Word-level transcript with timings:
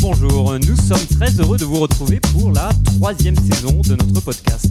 Bonjour. 0.00 0.58
Nous 0.58 0.76
sommes 0.76 1.06
très 1.18 1.30
heureux 1.40 1.56
de 1.56 1.64
vous 1.64 1.78
retrouver 1.78 2.18
pour 2.18 2.50
la 2.50 2.68
troisième 2.96 3.36
saison 3.36 3.80
de 3.82 3.90
notre 3.90 4.20
podcast. 4.22 4.66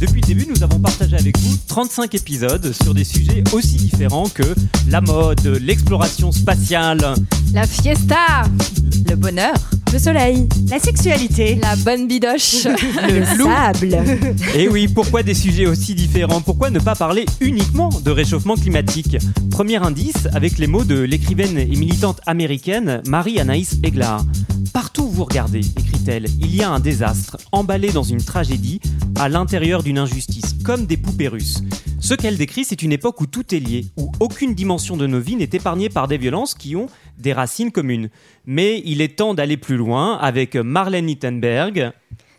Depuis 0.00 0.20
le 0.20 0.26
début, 0.26 0.46
nous 0.48 0.62
avons 0.64 0.80
partagé 0.80 1.16
avec 1.16 1.38
vous 1.38 1.56
35 1.68 2.12
épisodes 2.14 2.72
sur 2.82 2.92
des 2.92 3.04
sujets 3.04 3.44
aussi 3.52 3.76
différents 3.76 4.28
que 4.28 4.42
la 4.88 5.00
mode, 5.00 5.46
l'exploration 5.62 6.32
spatiale, 6.32 7.14
La 7.52 7.66
fiesta, 7.68 8.42
le 9.08 9.14
bonheur, 9.14 9.54
le 9.94 10.00
soleil, 10.00 10.48
La 10.68 10.80
sexualité. 10.80 11.54
la 11.54 11.76
bonne 11.76 12.08
bidoche, 12.08 12.64
le 13.08 13.24
sable. 13.24 13.96
Et 14.56 14.66
oui, 14.66 14.88
pourquoi 14.88 15.22
des 15.22 15.34
sujets 15.34 15.66
aussi 15.66 15.94
différents? 15.94 16.40
Pourquoi 16.40 16.70
ne 16.70 16.80
pas 16.80 16.96
parler 16.96 17.24
uniquement 17.40 17.90
de 18.04 18.10
réchauffement 18.10 18.56
climatique? 18.56 19.16
Premier 19.52 19.76
indice 19.76 20.26
avec 20.32 20.58
les 20.58 20.66
mots 20.66 20.82
de 20.82 20.98
l'écrivaine 20.98 21.58
et 21.58 21.66
militante 21.76 22.20
américaine 22.26 23.02
Marie-Anaïs 23.06 23.76
Eglar. 23.84 24.24
Partout 24.72 25.04
où 25.04 25.10
vous 25.10 25.24
regardez, 25.24 25.60
écrit-elle, 25.60 26.26
il 26.40 26.56
y 26.56 26.64
a 26.64 26.70
un 26.70 26.80
désastre, 26.80 27.36
emballé 27.52 27.92
dans 27.92 28.02
une 28.02 28.20
tragédie, 28.20 28.80
à 29.20 29.28
l'intérieur 29.28 29.84
d'une 29.84 29.98
injustice, 29.98 30.56
comme 30.64 30.86
des 30.86 30.96
poupées 30.96 31.28
russes. 31.28 31.62
Ce 32.00 32.14
qu'elle 32.14 32.36
décrit, 32.36 32.64
c'est 32.64 32.82
une 32.82 32.92
époque 32.92 33.20
où 33.20 33.26
tout 33.26 33.54
est 33.54 33.60
lié, 33.60 33.86
où 33.96 34.10
aucune 34.20 34.54
dimension 34.54 34.96
de 34.96 35.06
nos 35.06 35.20
vies 35.20 35.36
n'est 35.36 35.48
épargnée 35.52 35.88
par 35.88 36.08
des 36.08 36.18
violences 36.18 36.54
qui 36.54 36.76
ont 36.76 36.86
des 37.18 37.32
racines 37.32 37.72
communes. 37.72 38.10
Mais 38.44 38.82
il 38.84 39.00
est 39.00 39.16
temps 39.16 39.34
d'aller 39.34 39.56
plus 39.56 39.76
loin 39.76 40.18
avec 40.18 40.56
Marlène 40.56 41.06
Nittenberg, 41.06 41.92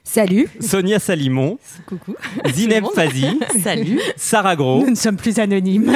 Salut. 0.08 0.48
Sonia 0.62 1.00
Salimon, 1.00 1.58
coucou, 1.88 2.14
Zineb. 2.54 2.86
Fazi, 2.94 3.40
Salut. 3.64 4.00
Sarah 4.16 4.56
Gros, 4.56 4.82
Nous 4.82 4.92
ne 4.92 4.96
sommes 4.96 5.18
plus 5.18 5.40
anonymes. 5.40 5.92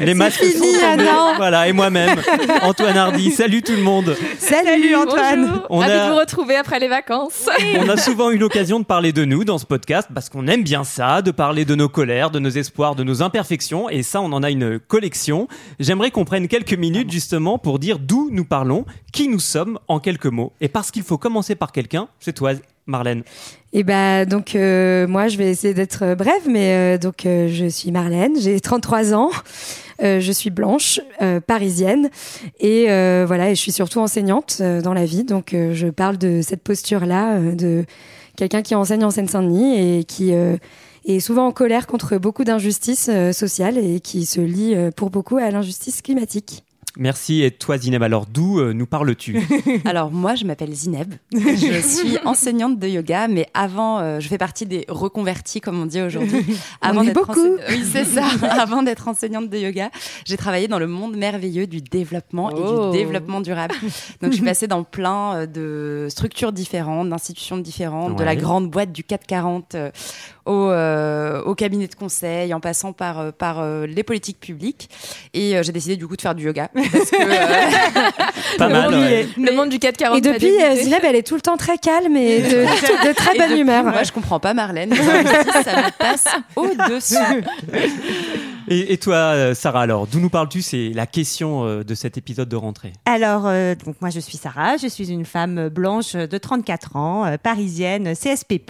les 0.00 0.14
masques 0.14 0.40
fini, 0.42 0.52
sont 0.72 0.80
tombés. 0.96 1.04
Voilà, 1.36 1.68
et 1.68 1.72
moi-même, 1.72 2.18
Antoine 2.62 2.96
Hardy. 2.96 3.30
Salut 3.30 3.62
tout 3.62 3.72
le 3.76 3.82
monde. 3.82 4.16
Salut 4.38 4.94
Antoine. 4.96 5.42
Bonjour, 5.46 5.66
On 5.68 5.78
ravi 5.78 5.92
a- 5.92 6.06
de 6.06 6.12
vous 6.12 6.18
retrouver 6.18 6.56
après 6.56 6.80
les 6.80 6.88
vacances. 6.88 7.48
On 7.78 7.88
a 7.90 7.96
souvent 7.98 8.30
eu 8.30 8.38
l'occasion 8.38 8.80
de 8.80 8.84
parler 8.86 9.12
de 9.12 9.24
nous 9.26 9.44
dans 9.44 9.58
ce 9.58 9.66
podcast 9.66 10.08
parce 10.12 10.30
qu'on 10.30 10.46
aime 10.46 10.62
bien 10.64 10.82
ça, 10.82 11.20
de 11.20 11.30
parler 11.30 11.66
de 11.66 11.74
nos 11.74 11.90
colères, 11.90 12.30
de 12.30 12.38
nos 12.38 12.48
espoirs, 12.50 12.94
de 12.94 13.04
nos 13.04 13.22
imperfections. 13.22 13.90
Et 13.90 14.02
ça, 14.02 14.22
on 14.22 14.32
en 14.32 14.42
a 14.42 14.50
une 14.50 14.78
collection. 14.80 15.46
J'aimerais 15.78 16.10
qu'on 16.10 16.24
prenne 16.24 16.48
quelques 16.48 16.74
minutes 16.74 17.12
justement 17.12 17.58
pour 17.58 17.78
dire 17.78 17.98
d'où 17.98 18.30
nous 18.32 18.46
parlons, 18.46 18.86
qui 19.12 19.28
nous 19.28 19.40
sommes 19.40 19.78
en 19.88 20.00
quelques 20.00 20.26
mots. 20.26 20.52
Et 20.62 20.68
parce 20.68 20.90
qu'il 20.90 21.02
faut 21.02 21.18
commencer 21.18 21.54
par 21.54 21.70
quelqu'un, 21.70 22.08
c'est 22.18 22.32
toi, 22.32 22.52
Marlène. 22.86 23.22
Et 23.72 23.82
bah 23.82 24.24
donc 24.24 24.54
euh, 24.54 25.06
moi 25.06 25.28
je 25.28 25.36
vais 25.36 25.50
essayer 25.50 25.74
d'être 25.74 26.04
euh, 26.04 26.14
brève, 26.14 26.48
mais 26.48 26.74
euh, 26.74 26.98
donc 26.98 27.26
euh, 27.26 27.48
je 27.50 27.66
suis 27.66 27.90
Marlène, 27.90 28.38
j'ai 28.38 28.60
33 28.60 29.14
ans, 29.14 29.30
euh, 30.02 30.20
je 30.20 30.32
suis 30.32 30.50
blanche, 30.50 31.00
euh, 31.22 31.40
parisienne, 31.40 32.10
et 32.60 32.84
voilà, 33.26 33.50
et 33.50 33.54
je 33.54 33.60
suis 33.60 33.72
surtout 33.72 33.98
enseignante 33.98 34.60
dans 34.60 34.94
la 34.94 35.04
vie, 35.04 35.24
donc 35.24 35.50
je 35.54 35.88
parle 35.88 36.18
de 36.18 36.40
cette 36.42 36.62
posture-là 36.62 37.34
euh, 37.34 37.54
de 37.54 37.84
quelqu'un 38.36 38.62
qui 38.62 38.74
enseigne 38.74 39.04
en 39.04 39.10
Seine-Saint-Denis 39.10 39.98
et 39.98 40.04
qui 40.04 40.32
est 40.32 41.20
souvent 41.20 41.46
en 41.46 41.52
colère 41.52 41.86
contre 41.86 42.16
beaucoup 42.18 42.44
d'injustices 42.44 43.10
sociales 43.32 43.78
et 43.78 44.00
qui 44.00 44.26
se 44.26 44.40
lie 44.40 44.74
pour 44.96 45.10
beaucoup 45.10 45.36
à 45.36 45.50
l'injustice 45.50 46.02
climatique. 46.02 46.64
Merci. 46.96 47.42
Et 47.42 47.50
toi, 47.50 47.76
Zineb, 47.76 48.02
alors 48.02 48.26
d'où 48.26 48.60
euh, 48.60 48.72
nous 48.72 48.86
parles-tu 48.86 49.36
Alors 49.84 50.12
moi, 50.12 50.36
je 50.36 50.44
m'appelle 50.44 50.72
Zineb. 50.72 51.14
Je 51.32 51.80
suis 51.86 52.18
enseignante 52.24 52.78
de 52.78 52.86
yoga, 52.86 53.26
mais 53.26 53.48
avant, 53.52 53.98
euh, 53.98 54.20
je 54.20 54.28
fais 54.28 54.38
partie 54.38 54.64
des 54.64 54.84
reconvertis, 54.88 55.60
comme 55.60 55.80
on 55.80 55.86
dit 55.86 56.00
aujourd'hui. 56.00 56.44
Avant 56.80 57.02
est 57.02 57.12
beaucoup. 57.12 57.32
ense- 57.32 57.60
Oui, 57.68 57.82
c'est 57.90 58.04
ça. 58.04 58.24
avant 58.60 58.82
d'être 58.84 59.08
enseignante 59.08 59.48
de 59.50 59.58
yoga, 59.58 59.90
j'ai 60.24 60.36
travaillé 60.36 60.68
dans 60.68 60.78
le 60.78 60.86
monde 60.86 61.16
merveilleux 61.16 61.66
du 61.66 61.80
développement 61.80 62.50
et 62.50 62.54
Oh. 62.56 62.90
du 62.92 62.98
développement 62.98 63.40
durable. 63.40 63.74
Donc 64.22 64.30
je 64.30 64.36
suis 64.36 64.44
passée 64.44 64.66
dans 64.68 64.84
plein 64.84 65.34
euh, 65.34 65.46
de 65.46 66.06
structures 66.10 66.52
différentes, 66.52 67.08
d'institutions 67.08 67.56
différentes, 67.58 68.16
de 68.16 68.22
la 68.24 68.36
grande 68.36 68.70
boîte 68.70 68.92
du 68.92 69.02
440 69.02 69.74
euh, 69.74 69.90
au, 70.46 70.52
euh, 70.70 71.42
au 71.42 71.54
cabinet 71.54 71.88
de 71.88 71.94
conseil, 71.94 72.54
en 72.54 72.60
passant 72.60 72.92
par, 72.92 73.18
euh, 73.18 73.30
par 73.32 73.60
euh, 73.60 73.86
les 73.86 74.02
politiques 74.02 74.38
publiques. 74.40 74.88
Et 75.32 75.56
euh, 75.56 75.62
j'ai 75.62 75.72
décidé 75.72 75.96
du 75.96 76.06
coup 76.06 76.16
de 76.16 76.22
faire 76.22 76.34
du 76.34 76.44
yoga. 76.44 76.70
Parce 76.92 77.10
que, 77.10 77.16
euh, 77.16 78.10
Pas 78.58 78.68
mal. 78.68 78.90
monde, 78.90 78.94
ouais. 79.00 79.26
Le 79.36 79.52
monde 79.52 79.68
du 79.68 79.78
440. 79.78 80.18
Et 80.18 80.20
depuis, 80.20 80.62
euh, 80.62 80.74
Zineb, 80.76 81.00
elle 81.04 81.16
est 81.16 81.26
tout 81.26 81.34
le 81.34 81.40
temps 81.40 81.56
très 81.56 81.78
calme 81.78 82.16
et 82.16 82.40
de, 82.40 82.48
de 83.08 83.12
très 83.14 83.34
Et 83.34 83.38
bonne 83.38 83.48
depuis, 83.48 83.60
humeur. 83.60 83.84
Moi, 83.84 84.02
je 84.02 84.12
comprends 84.12 84.40
pas 84.40 84.54
Marlène. 84.54 84.94
Ça 84.94 85.02
me 85.02 85.90
passe 85.98 86.24
au-dessus. 86.56 87.16
Et, 88.68 88.92
et 88.92 88.98
toi, 88.98 89.14
euh, 89.16 89.54
Sarah, 89.54 89.82
alors 89.82 90.06
d'où 90.06 90.20
nous 90.20 90.30
parles-tu? 90.30 90.62
C'est 90.62 90.90
la 90.94 91.06
question 91.06 91.64
euh, 91.64 91.84
de 91.84 91.94
cet 91.94 92.16
épisode 92.16 92.48
de 92.48 92.56
rentrée. 92.56 92.92
Alors, 93.04 93.46
euh, 93.46 93.74
donc 93.74 93.96
moi 94.00 94.10
je 94.10 94.20
suis 94.20 94.38
Sarah, 94.38 94.76
je 94.76 94.86
suis 94.86 95.10
une 95.10 95.24
femme 95.24 95.68
blanche 95.68 96.14
de 96.14 96.38
34 96.38 96.96
ans, 96.96 97.24
euh, 97.26 97.36
parisienne, 97.36 98.14
CSP+. 98.14 98.60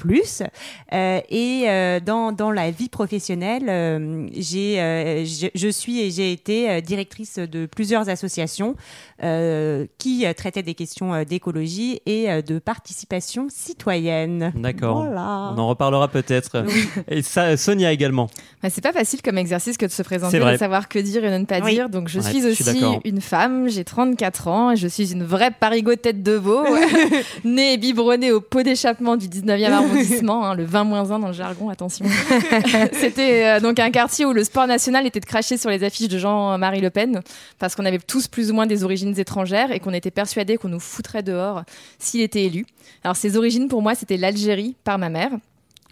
Euh, 0.92 1.20
et 1.28 1.64
euh, 1.68 2.00
dans, 2.00 2.32
dans 2.32 2.50
la 2.50 2.70
vie 2.70 2.88
professionnelle, 2.88 3.68
euh, 3.68 4.26
j'ai, 4.36 4.80
euh, 4.80 5.24
je, 5.24 5.46
je 5.54 5.68
suis 5.68 6.00
et 6.00 6.10
j'ai 6.10 6.32
été 6.32 6.82
directrice 6.82 7.38
de 7.38 7.66
plusieurs 7.66 8.08
associations 8.08 8.76
euh, 9.22 9.86
qui 9.98 10.24
traitaient 10.36 10.62
des 10.62 10.74
questions 10.74 11.22
d'écologie 11.24 12.00
et 12.06 12.42
de 12.42 12.58
participation 12.58 13.46
citoyenne. 13.50 14.52
D'accord. 14.56 15.04
Voilà. 15.04 15.52
On 15.54 15.58
en 15.58 15.68
reparlera 15.68 16.08
peut-être. 16.08 16.64
Et 17.08 17.22
ça, 17.22 17.56
Sonia 17.56 17.92
également. 17.92 18.28
Bah, 18.62 18.70
c'est 18.70 18.80
pas 18.80 18.92
facile 18.92 19.22
comme 19.22 19.38
exercice 19.38 19.76
que 19.76 19.83
de 19.86 19.92
se 19.92 20.02
présenter, 20.02 20.38
de 20.38 20.56
savoir 20.56 20.88
que 20.88 20.98
dire 20.98 21.24
et 21.24 21.38
ne 21.38 21.44
pas 21.44 21.60
Oui. 21.60 21.74
dire. 21.74 21.88
Donc 21.88 22.08
je 22.08 22.18
Ouais, 22.20 22.24
suis 22.30 22.40
je 22.42 22.50
suis 22.50 22.64
aussi 22.70 22.84
une 23.04 23.20
femme, 23.20 23.68
j'ai 23.68 23.84
34 23.84 24.48
ans 24.48 24.70
et 24.72 24.76
je 24.76 24.88
suis 24.88 25.12
une 25.12 25.24
vraie 25.24 25.50
parigot 25.50 25.96
tête 25.96 26.22
de 26.22 26.32
veau, 26.32 26.64
née 27.44 27.74
et 27.74 27.76
biberonnée 27.76 28.32
au 28.32 28.40
pot 28.40 28.62
d'échappement 28.62 29.16
du 29.16 29.28
19e 29.28 29.70
arrondissement, 29.70 30.46
hein, 30.46 30.54
le 30.54 30.64
20-1 30.66 31.20
dans 31.20 31.28
le 31.28 31.32
jargon, 31.32 31.68
attention. 31.68 32.04
C'était 32.92 33.44
euh, 33.46 33.60
donc 33.60 33.78
un 33.78 33.90
quartier 33.90 34.24
où 34.26 34.32
le 34.32 34.44
sport 34.44 34.66
national 34.66 35.06
était 35.06 35.20
de 35.20 35.26
cracher 35.26 35.56
sur 35.56 35.70
les 35.70 35.84
affiches 35.84 36.08
de 36.08 36.18
Jean-Marie 36.18 36.80
Le 36.80 36.90
Pen 36.90 37.20
parce 37.58 37.74
qu'on 37.74 37.84
avait 37.84 37.98
tous 37.98 38.28
plus 38.28 38.50
ou 38.50 38.54
moins 38.54 38.66
des 38.66 38.84
origines 38.84 39.18
étrangères 39.18 39.70
et 39.72 39.80
qu'on 39.80 39.92
était 39.92 40.10
persuadés 40.10 40.56
qu'on 40.56 40.68
nous 40.68 40.80
foutrait 40.80 41.22
dehors 41.22 41.62
s'il 41.98 42.20
était 42.22 42.44
élu. 42.44 42.66
Alors 43.02 43.16
ses 43.16 43.36
origines 43.36 43.68
pour 43.68 43.82
moi 43.82 43.94
c'était 43.94 44.16
l'Algérie 44.16 44.76
par 44.84 44.98
ma 44.98 45.08
mère. 45.08 45.30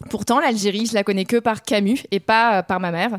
Pourtant, 0.09 0.39
l'Algérie, 0.39 0.85
je 0.85 0.93
la 0.93 1.03
connais 1.03 1.25
que 1.25 1.37
par 1.37 1.63
Camus 1.63 1.99
et 2.11 2.19
pas 2.19 2.59
euh, 2.59 2.61
par 2.61 2.79
ma 2.79 2.91
mère. 2.91 3.17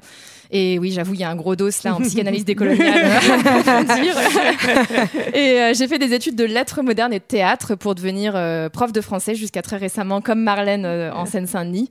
Et 0.50 0.78
oui, 0.78 0.92
j'avoue, 0.92 1.14
il 1.14 1.20
y 1.20 1.24
a 1.24 1.30
un 1.30 1.36
gros 1.36 1.56
dos 1.56 1.70
là 1.84 1.94
en 1.94 2.00
psychanalyse 2.00 2.44
décoloniale. 2.44 2.94
et 5.34 5.60
euh, 5.60 5.74
j'ai 5.74 5.88
fait 5.88 5.98
des 5.98 6.12
études 6.12 6.36
de 6.36 6.44
lettres 6.44 6.82
modernes 6.82 7.12
et 7.12 7.18
de 7.18 7.24
théâtre 7.24 7.74
pour 7.74 7.94
devenir 7.94 8.34
euh, 8.36 8.68
prof 8.68 8.92
de 8.92 9.00
français 9.00 9.34
jusqu'à 9.34 9.62
très 9.62 9.76
récemment, 9.76 10.20
comme 10.20 10.40
Marlène 10.40 10.86
en 10.86 11.26
Seine-Saint-Denis. 11.26 11.90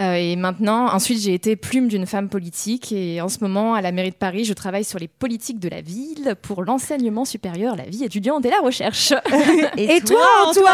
Euh, 0.00 0.14
et 0.14 0.34
maintenant, 0.36 0.86
ensuite, 0.92 1.20
j'ai 1.20 1.34
été 1.34 1.54
plume 1.56 1.88
d'une 1.88 2.06
femme 2.06 2.28
politique. 2.28 2.90
Et 2.92 3.20
en 3.20 3.28
ce 3.28 3.38
moment, 3.40 3.74
à 3.74 3.80
la 3.80 3.92
mairie 3.92 4.10
de 4.10 4.16
Paris, 4.16 4.44
je 4.44 4.52
travaille 4.52 4.84
sur 4.84 4.98
les 4.98 5.08
politiques 5.08 5.60
de 5.60 5.68
la 5.68 5.80
ville 5.80 6.34
pour 6.42 6.62
l'enseignement 6.62 7.24
supérieur, 7.24 7.76
la 7.76 7.84
vie 7.84 8.04
étudiante 8.04 8.44
et 8.44 8.50
la 8.50 8.58
recherche. 8.58 9.12
Et 9.76 10.00
toi, 10.00 10.26
Antoine 10.46 10.64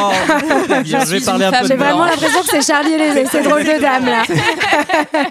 Oh, 0.00 0.82
bien, 0.82 1.00
je 1.04 1.10
vais 1.10 1.16
suis 1.18 1.24
parler 1.26 1.44
une 1.44 1.48
un 1.48 1.50
peu 1.50 1.56
femme 1.56 1.64
de 1.64 1.68
J'ai 1.68 1.76
vraiment 1.76 2.04
l'impression 2.04 2.40
que 2.40 2.48
c'est 2.48 2.62
Charlie 2.62 2.92
et 2.92 3.14
les, 3.14 3.26
ces 3.26 3.42
drôles 3.42 3.64
de 3.64 3.80
dames 3.80 4.06
là. 4.06 4.22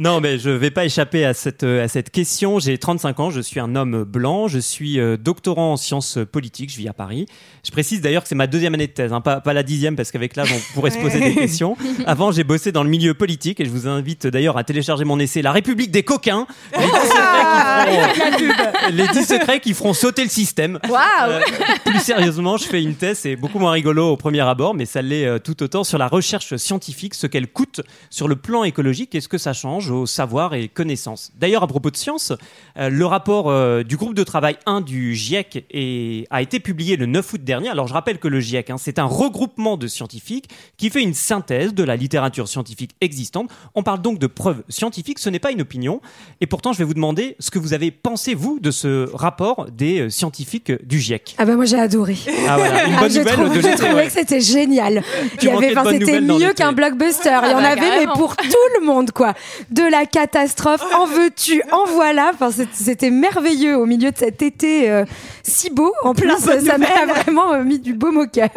Non, 0.00 0.22
mais 0.22 0.38
je 0.38 0.48
vais 0.48 0.70
pas 0.70 0.86
échapper 0.86 1.26
à 1.26 1.34
cette, 1.34 1.62
euh, 1.62 1.84
à 1.84 1.88
cette 1.88 2.08
question. 2.08 2.58
J'ai 2.58 2.78
35 2.78 3.20
ans, 3.20 3.30
je 3.30 3.42
suis 3.42 3.60
un 3.60 3.76
homme 3.76 4.04
blanc, 4.04 4.48
je 4.48 4.58
suis 4.58 4.98
euh, 4.98 5.18
doctorant 5.18 5.72
en 5.72 5.76
sciences 5.76 6.18
politiques, 6.32 6.72
je 6.72 6.78
vis 6.78 6.88
à 6.88 6.94
Paris. 6.94 7.26
Je 7.66 7.70
précise 7.70 8.00
d'ailleurs 8.00 8.22
que 8.22 8.28
c'est 8.30 8.34
ma 8.34 8.46
deuxième 8.46 8.72
année 8.72 8.86
de 8.86 8.92
thèse, 8.92 9.12
hein, 9.12 9.20
pas, 9.20 9.42
pas 9.42 9.52
la 9.52 9.62
dixième, 9.62 9.96
parce 9.96 10.10
qu'avec 10.10 10.36
l'âge, 10.36 10.54
on 10.56 10.72
pourrait 10.72 10.90
se 10.90 10.98
poser 10.98 11.20
des 11.20 11.34
questions. 11.34 11.76
Avant, 12.06 12.32
j'ai 12.32 12.44
bossé 12.44 12.72
dans 12.72 12.82
le 12.82 12.88
milieu 12.88 13.12
politique, 13.12 13.60
et 13.60 13.66
je 13.66 13.70
vous 13.70 13.88
invite 13.88 14.26
d'ailleurs 14.26 14.56
à 14.56 14.64
télécharger 14.64 15.04
mon 15.04 15.18
essai 15.18 15.42
La 15.42 15.52
République 15.52 15.90
des 15.90 16.02
coquins. 16.02 16.46
Les 16.74 16.86
10 16.86 16.96
secrets 16.96 18.30
qui 18.40 18.54
feront, 18.54 18.90
les 18.92 19.06
10 19.08 19.24
secrets 19.26 19.60
qui 19.60 19.74
feront 19.74 19.92
sauter 19.92 20.22
le 20.22 20.30
système. 20.30 20.78
Euh, 20.82 21.40
plus 21.84 22.00
sérieusement, 22.00 22.56
je 22.56 22.64
fais 22.64 22.82
une 22.82 22.94
thèse, 22.94 23.18
c'est 23.18 23.36
beaucoup 23.36 23.58
moins 23.58 23.72
rigolo 23.72 24.12
au 24.12 24.16
premier 24.16 24.40
abord, 24.40 24.72
mais 24.72 24.86
ça 24.86 25.02
l'est 25.02 25.40
tout 25.40 25.62
autant 25.62 25.84
sur 25.84 25.98
la 25.98 26.08
recherche 26.08 26.56
scientifique, 26.56 27.12
ce 27.12 27.26
qu'elle 27.26 27.48
coûte 27.48 27.82
sur 28.08 28.28
le 28.28 28.36
plan 28.36 28.64
écologique 28.64 29.14
et 29.14 29.20
ce 29.20 29.28
que 29.28 29.36
ça 29.36 29.52
change 29.52 29.89
échange 29.90 30.02
aux 30.02 30.06
savoirs 30.06 30.54
et 30.54 30.68
connaissances. 30.68 31.32
D'ailleurs, 31.38 31.62
à 31.62 31.66
propos 31.66 31.90
de 31.90 31.96
science, 31.96 32.32
euh, 32.78 32.88
le 32.88 33.06
rapport 33.06 33.50
euh, 33.50 33.82
du 33.82 33.96
groupe 33.96 34.14
de 34.14 34.22
travail 34.24 34.56
1 34.66 34.80
du 34.80 35.14
GIEC 35.14 35.64
est- 35.70 36.26
a 36.30 36.42
été 36.42 36.60
publié 36.60 36.96
le 36.96 37.06
9 37.06 37.32
août 37.32 37.42
dernier. 37.44 37.68
Alors, 37.68 37.86
je 37.88 37.92
rappelle 37.94 38.18
que 38.18 38.28
le 38.28 38.40
GIEC, 38.40 38.70
hein, 38.70 38.76
c'est 38.78 38.98
un 38.98 39.04
regroupement 39.04 39.76
de 39.76 39.86
scientifiques 39.86 40.48
qui 40.76 40.90
fait 40.90 41.02
une 41.02 41.14
synthèse 41.14 41.74
de 41.74 41.84
la 41.84 41.96
littérature 41.96 42.48
scientifique 42.48 42.92
existante. 43.00 43.50
On 43.74 43.82
parle 43.82 44.00
donc 44.02 44.18
de 44.18 44.26
preuves 44.26 44.62
scientifiques, 44.68 45.18
ce 45.18 45.28
n'est 45.28 45.38
pas 45.38 45.50
une 45.50 45.60
opinion. 45.62 46.00
Et 46.40 46.46
pourtant, 46.46 46.72
je 46.72 46.78
vais 46.78 46.84
vous 46.84 46.94
demander 46.94 47.36
ce 47.38 47.50
que 47.50 47.58
vous 47.58 47.72
avez 47.74 47.90
pensé, 47.90 48.34
vous, 48.34 48.58
de 48.60 48.70
ce 48.70 49.08
rapport 49.14 49.66
des 49.70 50.00
euh, 50.00 50.10
scientifiques 50.10 50.72
du 50.86 51.00
GIEC. 51.00 51.34
Ah 51.38 51.44
bah 51.44 51.56
moi 51.56 51.64
j'ai 51.64 51.78
adoré. 51.78 52.16
Ah 52.48 52.56
voilà, 52.56 52.84
une 52.86 52.94
Ah, 53.00 53.00
bonne 53.00 53.08
nouvelle 53.12 53.32
trouvé, 53.32 53.48
de 53.48 53.54
j'ai 53.54 53.62
l'été, 53.62 53.76
trouvé 53.76 53.94
ouais. 53.94 54.06
que 54.06 54.12
c'était 54.12 54.40
génial. 54.40 55.02
Tu 55.38 55.48
enfin, 55.48 55.84
c'était 55.90 56.20
mieux 56.20 56.52
qu'un 56.52 56.72
blockbuster. 56.72 57.30
Il 57.44 57.50
y 57.50 57.54
en 57.54 57.60
bah, 57.60 57.68
avait, 57.70 58.00
mais 58.00 58.06
pour 58.14 58.36
tout 58.36 58.66
le 58.80 58.86
monde, 58.86 59.10
quoi. 59.12 59.34
De 59.70 59.79
la 59.88 60.06
catastrophe, 60.06 60.82
en 60.94 61.06
veux-tu, 61.06 61.62
en 61.72 61.84
voilà. 61.86 62.32
Enfin, 62.34 62.50
c'était 62.72 63.10
merveilleux 63.10 63.76
au 63.76 63.86
milieu 63.86 64.10
de 64.10 64.16
cet 64.16 64.42
été 64.42 64.90
euh, 64.90 65.04
si 65.42 65.70
beau. 65.70 65.92
En 66.02 66.14
plus, 66.14 66.28
ça 66.38 66.78
m'a 66.78 67.06
vraiment 67.06 67.52
euh, 67.52 67.64
mis 67.64 67.78
du 67.78 67.94
baume 67.94 68.18
au 68.18 68.26
cœur. 68.26 68.50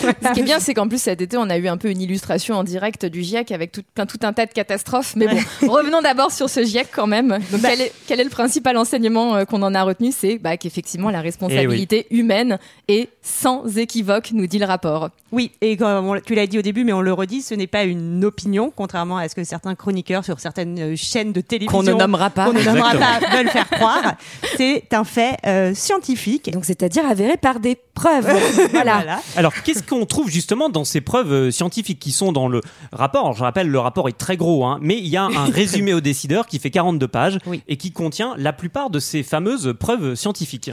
Ce 0.00 0.32
qui 0.32 0.40
est 0.40 0.44
bien, 0.44 0.60
c'est 0.60 0.74
qu'en 0.74 0.88
plus 0.88 1.00
cet 1.00 1.20
été, 1.20 1.36
on 1.36 1.50
a 1.50 1.56
eu 1.58 1.68
un 1.68 1.76
peu 1.76 1.88
une 1.90 2.00
illustration 2.00 2.56
en 2.56 2.64
direct 2.64 3.06
du 3.06 3.22
GIEC 3.22 3.52
avec 3.52 3.72
tout, 3.72 3.82
plein, 3.94 4.06
tout 4.06 4.18
un 4.22 4.32
tas 4.32 4.46
de 4.46 4.52
catastrophes. 4.52 5.14
Mais 5.16 5.26
bon, 5.26 5.68
revenons 5.68 6.02
d'abord 6.02 6.32
sur 6.32 6.48
ce 6.48 6.62
GIEC 6.62 6.88
quand 6.92 7.06
même. 7.06 7.38
Donc, 7.50 7.60
quel, 7.62 7.80
est, 7.80 7.92
quel 8.06 8.20
est 8.20 8.24
le 8.24 8.30
principal 8.30 8.76
enseignement 8.76 9.36
euh, 9.36 9.44
qu'on 9.44 9.62
en 9.62 9.74
a 9.74 9.82
retenu? 9.82 10.12
C'est 10.12 10.38
bah, 10.38 10.56
qu'effectivement, 10.56 11.10
la 11.10 11.20
responsabilité 11.20 12.06
humaine 12.10 12.58
est 12.88 13.08
sans 13.26 13.78
équivoque, 13.78 14.32
nous 14.32 14.46
dit 14.46 14.58
le 14.58 14.66
rapport. 14.66 15.08
Oui, 15.32 15.50
et 15.62 15.78
comme 15.78 16.06
on- 16.06 16.20
tu 16.20 16.34
l'as 16.34 16.46
dit 16.46 16.58
au 16.58 16.62
début, 16.62 16.84
mais 16.84 16.92
on 16.92 17.00
le 17.00 17.12
redit, 17.12 17.40
ce 17.40 17.54
n'est 17.54 17.66
pas 17.66 17.84
une 17.84 18.22
opinion, 18.22 18.70
contrairement 18.76 19.16
à 19.16 19.26
ce 19.30 19.34
que 19.34 19.42
certains 19.44 19.74
chroniqueurs 19.74 20.24
sur 20.26 20.38
certaines 20.40 20.78
euh, 20.78 20.94
chaînes 20.94 21.32
de 21.32 21.40
télévision 21.40 21.78
Qu'on 21.78 21.82
ne 21.82 21.92
nommera 21.94 22.28
pas. 22.28 22.44
qu'on 22.44 22.52
ne 22.52 22.62
nommera 22.62 22.92
pas 22.94 23.18
veulent 23.34 23.48
faire 23.48 23.68
croire. 23.70 24.14
C'est 24.58 24.92
un 24.92 25.04
fait 25.04 25.38
euh, 25.46 25.72
scientifique. 25.74 26.50
Donc, 26.52 26.66
c'est-à-dire 26.66 27.06
avéré 27.06 27.38
par 27.38 27.60
des 27.60 27.78
preuves. 27.94 28.26
voilà. 28.72 28.94
Voilà. 28.96 29.20
Alors, 29.36 29.54
qu'est-ce 29.64 29.82
qu'on 29.82 30.04
trouve 30.04 30.28
justement 30.30 30.68
dans 30.68 30.84
ces 30.84 31.00
preuves 31.00 31.32
euh, 31.32 31.50
scientifiques 31.50 31.98
qui 31.98 32.12
sont 32.12 32.30
dans 32.30 32.46
le 32.48 32.60
rapport? 32.92 33.22
Alors, 33.24 33.36
Je 33.36 33.42
rappelle, 33.42 33.68
le 33.68 33.78
rapport 33.78 34.08
est 34.10 34.18
très 34.18 34.36
gros, 34.36 34.66
hein, 34.66 34.78
mais 34.82 34.98
il 34.98 35.06
y 35.08 35.16
a 35.16 35.24
un 35.24 35.44
résumé 35.50 35.94
aux 35.94 36.02
décideurs 36.02 36.46
qui 36.46 36.58
fait 36.58 36.70
42 36.70 37.08
pages 37.08 37.38
Oui. 37.46 37.62
et 37.68 37.78
qui 37.78 37.90
contient 37.90 38.34
la 38.36 38.52
plupart 38.52 38.90
de 38.90 38.98
ces 38.98 39.22
fameuses 39.22 39.74
preuves 39.80 40.14
scientifiques. 40.14 40.70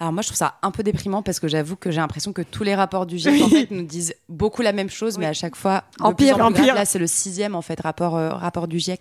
Alors 0.00 0.12
moi 0.12 0.22
je 0.22 0.28
trouve 0.28 0.36
ça 0.38 0.54
un 0.62 0.70
peu 0.70 0.82
déprimant 0.84 1.22
parce 1.22 1.40
que 1.40 1.48
j'avoue 1.48 1.74
que 1.74 1.90
j'ai 1.90 2.00
l'impression 2.00 2.32
que 2.32 2.42
tous 2.42 2.62
les 2.62 2.74
rapports 2.76 3.04
du 3.04 3.18
GIEC 3.18 3.42
en 3.42 3.48
fait 3.48 3.70
nous 3.72 3.82
disent 3.82 4.14
beaucoup 4.28 4.62
la 4.62 4.72
même 4.72 4.90
chose 4.90 5.18
mais 5.18 5.26
à 5.26 5.32
chaque 5.32 5.56
fois 5.56 5.82
En 5.98 6.14
pire, 6.14 6.34
en 6.34 6.36
plus 6.36 6.42
en 6.44 6.50
grave. 6.52 6.64
pire. 6.64 6.74
Là 6.76 6.84
c'est 6.84 7.00
le 7.00 7.08
sixième 7.08 7.56
en 7.56 7.62
fait 7.62 7.80
rapport 7.80 8.16
euh, 8.16 8.28
rapport 8.30 8.68
du 8.68 8.78
GIEC 8.78 9.00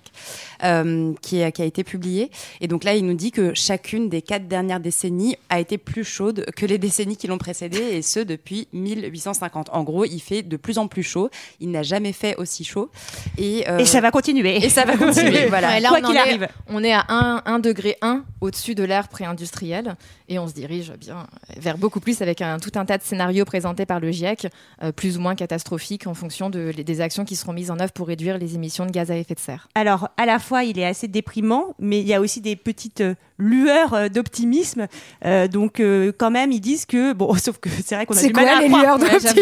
euh, 0.64 1.14
qui, 1.22 1.44
a, 1.44 1.52
qui 1.52 1.62
a 1.62 1.66
été 1.66 1.84
publié 1.84 2.32
et 2.62 2.68
donc 2.68 2.84
là 2.84 2.96
il 2.96 3.06
nous 3.06 3.14
dit 3.14 3.32
que 3.32 3.54
chacune 3.54 4.10
des 4.10 4.24
quatre 4.24 4.48
dernières 4.48 4.80
décennies 4.80 5.36
a 5.50 5.60
été 5.60 5.78
plus 5.78 6.04
chaude 6.04 6.46
que 6.56 6.66
les 6.66 6.80
décennies 6.80 7.16
qui 7.18 7.28
l'ont 7.28 7.38
précédée 7.38 7.78
et 7.78 8.02
ce 8.02 8.20
depuis 8.20 8.68
1850. 8.74 9.70
En 9.74 9.84
gros 9.84 10.04
il 10.06 10.20
fait 10.20 10.42
de 10.42 10.58
plus 10.58 10.78
en 10.80 10.88
plus 10.88 11.04
chaud. 11.04 11.30
Il 11.60 11.70
n'a 11.72 11.84
jamais 11.84 12.12
fait 12.14 12.36
aussi 12.38 12.64
chaud 12.64 12.90
et, 13.38 13.70
euh, 13.70 13.78
Et 13.78 13.86
ça 13.86 14.02
va 14.02 14.10
continuer. 14.10 14.58
et 14.66 14.70
ça 14.70 14.84
va 14.86 14.98
continuer. 14.98 15.46
voilà. 15.48 15.68
Ouais, 15.70 15.80
là, 15.80 15.90
Quoi 15.90 16.02
qu'il 16.02 16.16
est- 16.16 16.20
arrive. 16.20 16.48
On 16.70 16.84
est 16.84 16.94
à 16.94 17.06
1, 17.10 17.44
1 17.46 17.60
degré 17.60 17.98
1 18.02 18.24
au-dessus 18.42 18.74
de 18.74 18.84
l'ère 18.84 19.10
pré-industrielle 19.10 19.96
et 20.28 20.40
on 20.40 20.48
se 20.48 20.54
dirige 20.54 20.87
bien 20.96 21.28
vers 21.58 21.78
beaucoup 21.78 22.00
plus 22.00 22.22
avec 22.22 22.42
un, 22.42 22.60
tout 22.60 22.72
un 22.76 22.86
tas 22.86 22.98
de 22.98 23.04
scénarios 23.04 23.46
présentés 23.46 23.86
par 23.86 24.00
le 24.00 24.12
GIEC, 24.12 24.48
euh, 24.84 24.92
plus 24.92 25.18
ou 25.18 25.22
moins 25.22 25.36
catastrophiques 25.36 26.08
en 26.08 26.14
fonction 26.14 26.50
de, 26.50 26.72
des 26.72 27.02
actions 27.02 27.26
qui 27.26 27.36
seront 27.36 27.54
mises 27.54 27.72
en 27.72 27.80
œuvre 27.80 27.92
pour 27.92 28.08
réduire 28.08 28.38
les 28.38 28.56
émissions 28.56 28.86
de 28.86 28.92
gaz 28.92 29.12
à 29.12 29.18
effet 29.18 29.34
de 29.34 29.40
serre. 29.40 29.68
Alors, 29.76 30.10
à 30.18 30.26
la 30.26 30.40
fois, 30.40 30.64
il 30.64 30.80
est 30.80 30.86
assez 30.86 31.08
déprimant, 31.08 31.76
mais 31.80 32.00
il 32.00 32.08
y 32.08 32.14
a 32.14 32.22
aussi 32.22 32.42
des 32.42 32.56
petites 32.56 33.02
euh, 33.02 33.16
lueurs 33.38 33.94
euh, 33.94 34.10
d'optimisme. 34.10 34.88
Euh, 35.26 35.48
donc, 35.48 35.80
euh, 35.80 36.12
quand 36.18 36.32
même, 36.32 36.52
ils 36.52 36.60
disent 36.60 36.86
que, 36.86 37.14
bon, 37.14 37.36
sauf 37.38 37.58
que 37.58 37.70
c'est 37.70 37.96
vrai 37.96 38.06
qu'on 38.06 38.16
a 38.16 38.20
C'est 38.20 38.28
du 38.28 38.34
mal 38.34 38.46
quoi 38.46 38.58
à 38.58 38.62
les 38.62 38.68
lueurs 38.68 39.00
d'optimisme. 39.00 39.38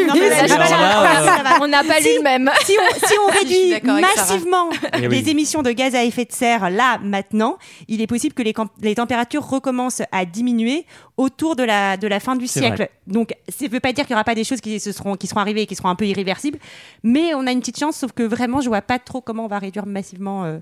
On 1.61 1.67
n'a 1.67 1.83
pas 1.83 1.99
lu 1.99 2.09
le 2.17 2.23
même. 2.23 2.49
si 2.63 2.73
on, 2.79 3.07
si 3.07 3.15
réduit 3.37 3.91
massivement 4.01 4.69
Eh 4.97 5.07
oui. 5.07 5.21
les 5.21 5.29
émissions 5.29 5.61
de 5.61 5.71
gaz 5.71 5.95
à 5.95 6.03
effet 6.03 6.25
de 6.25 6.31
serre 6.31 6.69
là 6.69 6.99
maintenant, 7.01 7.57
il 7.87 8.01
est 8.01 8.07
possible 8.07 8.33
que 8.33 8.43
les 8.81 8.95
températures 8.95 9.47
recommencent 9.47 10.03
à 10.11 10.25
diminuer 10.25 10.85
autour 11.17 11.55
de 11.55 11.63
la, 11.63 11.97
de 11.97 12.07
la 12.07 12.19
fin 12.19 12.35
du 12.35 12.47
siècle. 12.47 12.75
vrai. 12.77 12.91
Donc 13.07 13.33
ça 13.47 13.65
ne 13.65 13.69
veut 13.69 13.79
pas 13.79 13.93
dire 13.93 14.05
qu'il 14.05 14.13
n'y 14.13 14.17
aura 14.17 14.23
pas 14.23 14.35
des 14.35 14.43
choses 14.43 14.59
qui, 14.61 14.79
se 14.79 14.91
seront, 14.91 15.15
qui 15.15 15.27
seront 15.27 15.39
arrivées 15.39 15.61
et 15.61 15.65
qui 15.65 15.75
seront 15.75 15.89
un 15.89 15.95
peu 15.95 16.05
irréversibles, 16.07 16.59
mais 17.03 17.33
on 17.35 17.45
a 17.47 17.51
une 17.51 17.59
petite 17.59 17.79
chance, 17.79 17.95
sauf 17.97 18.11
que 18.11 18.23
vraiment 18.23 18.61
je 18.61 18.67
vois 18.67 18.81
pas 18.81 18.99
trop 18.99 19.21
comment 19.21 19.45
on 19.45 19.47
va 19.47 19.59
réduire 19.59 19.85
massivement, 19.85 20.43
euh, 20.43 20.57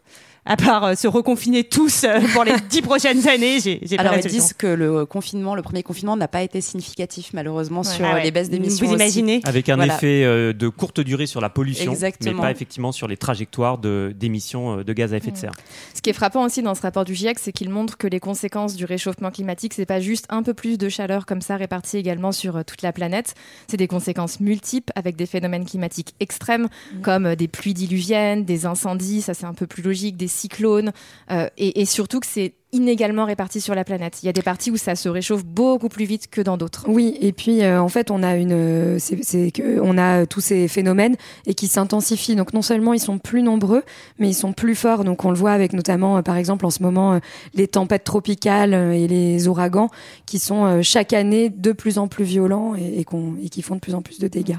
à 0.45 0.55
part 0.57 0.83
euh, 0.83 0.95
se 0.95 1.07
reconfiner 1.07 1.63
tous 1.63 2.03
euh, 2.03 2.19
pour 2.33 2.44
les 2.44 2.53
dix 2.69 2.81
prochaines 2.81 3.27
années. 3.27 3.57
Alors 3.97 4.15
ils 4.15 4.27
disent 4.27 4.53
que 4.53 4.67
le 4.67 5.05
confinement, 5.05 5.55
le 5.55 5.61
premier 5.63 5.81
confinement 5.83 6.17
n'a 6.17 6.27
pas 6.27 6.44
été 6.44 6.61
significatif 6.61 7.31
malheureusement 7.33 7.81
sur 7.83 8.05
Ah 8.05 8.15
ouais. 8.15 8.23
les 8.23 8.31
baisses 8.31 8.50
d'émissions. 8.50 8.85
Vous 8.85 8.94
aussi. 8.94 9.01
imaginez 9.03 9.41
Avec 9.45 9.69
un 9.69 9.75
Voilà. 9.77 9.95
effet 9.95 10.23
euh, 10.25 10.53
de 10.53 10.67
courte 10.67 11.00
durée 11.00 11.25
sur 11.25 11.41
la 11.41 11.50
pollution, 11.50 11.91
Exactement. 11.94 12.35
mais 12.35 12.41
pas 12.41 12.51
effectivement 12.51 12.91
sur 12.91 13.07
les 13.07 13.17
trajectoires 13.17 13.77
de- 13.79 14.13
d'émissions 14.15 14.77
de, 14.83 14.94
gaz 14.94 15.13
à 15.13 15.17
effet 15.17 15.31
de 15.31 15.38
serre. 15.38 15.53
Ce 15.95 16.01
qui 16.01 16.09
est 16.09 16.13
frappant 16.13 16.44
aussi 16.44 16.61
dans 16.61 16.75
ce 16.75 16.81
rapport 16.81 17.05
du 17.05 17.15
GIEC, 17.15 17.39
c'est 17.39 17.51
qu'il 17.53 17.69
montre 17.69 17.97
que 17.97 18.05
les 18.07 18.19
conséquences 18.19 18.75
du 18.75 18.85
réchauffement 18.85 19.31
climatique, 19.31 19.73
c'est 19.73 19.85
pas 19.88 20.00
juste 20.01 20.25
un 20.29 20.42
peu 20.43 20.53
plus 20.53 20.77
de 20.77 20.89
chaleur 20.89 21.25
comme 21.25 21.41
ça 21.41 21.57
répartie 21.57 21.97
également 21.97 22.31
sur 22.31 22.57
euh, 22.57 22.63
toute 22.63 22.81
la 22.81 22.93
planète. 22.93 23.35
C'est 23.67 23.77
des 23.77 23.87
conséquences 23.87 24.39
multiples 24.39 24.91
avec 24.95 25.15
des 25.15 25.25
phénomènes 25.25 25.65
climatiques 25.65 26.15
extrêmes 26.19 26.67
comme 27.01 27.25
euh, 27.25 27.35
des 27.35 27.47
pluies 27.47 27.73
diluviennes, 27.73 28.45
des 28.45 28.65
incendies, 28.65 29.21
ça 29.21 29.33
c'est 29.33 29.45
un 29.45 29.53
peu 29.53 29.67
plus 29.67 29.83
logique, 29.83 30.17
des 30.17 30.27
cyclones, 30.27 30.91
euh, 31.31 31.49
et, 31.57 31.81
et 31.81 31.85
surtout 31.85 32.19
que 32.19 32.27
c'est 32.27 32.53
inégalement 32.73 33.25
réparti 33.25 33.61
sur 33.61 33.75
la 33.75 33.85
planète. 33.85 34.21
Il 34.23 34.25
y 34.25 34.29
a 34.29 34.33
des 34.33 34.41
parties 34.41 34.71
où 34.71 34.77
ça 34.77 34.95
se 34.95 35.07
réchauffe 35.07 35.45
beaucoup 35.45 35.89
plus 35.89 36.05
vite 36.05 36.27
que 36.29 36.41
dans 36.41 36.57
d'autres. 36.57 36.85
Oui, 36.87 37.17
et 37.21 37.31
puis 37.31 37.63
euh, 37.63 37.81
en 37.81 37.87
fait, 37.87 38.11
on 38.11 38.23
a 38.23 38.35
une, 38.35 38.99
c'est 38.99 39.51
que 39.51 39.79
on 39.79 39.97
a 39.97 40.21
euh, 40.21 40.25
tous 40.25 40.41
ces 40.41 40.67
phénomènes 40.67 41.15
et 41.45 41.53
qui 41.53 41.67
s'intensifient. 41.67 42.35
Donc 42.35 42.53
non 42.53 42.61
seulement 42.61 42.93
ils 42.93 42.99
sont 42.99 43.19
plus 43.19 43.43
nombreux, 43.43 43.83
mais 44.19 44.29
ils 44.29 44.33
sont 44.33 44.51
plus 44.51 44.75
forts. 44.75 45.03
Donc 45.03 45.23
on 45.23 45.29
le 45.29 45.37
voit 45.37 45.51
avec 45.51 45.73
notamment, 45.73 46.17
euh, 46.17 46.21
par 46.21 46.35
exemple, 46.35 46.65
en 46.65 46.71
ce 46.71 46.81
moment, 46.83 47.19
les 47.53 47.67
tempêtes 47.67 48.03
tropicales 48.03 48.73
et 48.73 49.07
les 49.07 49.47
ouragans 49.47 49.89
qui 50.25 50.39
sont 50.39 50.81
chaque 50.81 51.13
année 51.13 51.49
de 51.49 51.71
plus 51.71 51.97
en 51.97 52.07
plus 52.07 52.25
violents 52.25 52.75
et, 52.75 53.01
et 53.01 53.49
qui 53.49 53.61
font 53.61 53.75
de 53.75 53.79
plus 53.79 53.93
en 53.93 54.01
plus 54.01 54.19
de 54.19 54.27
dégâts. 54.27 54.57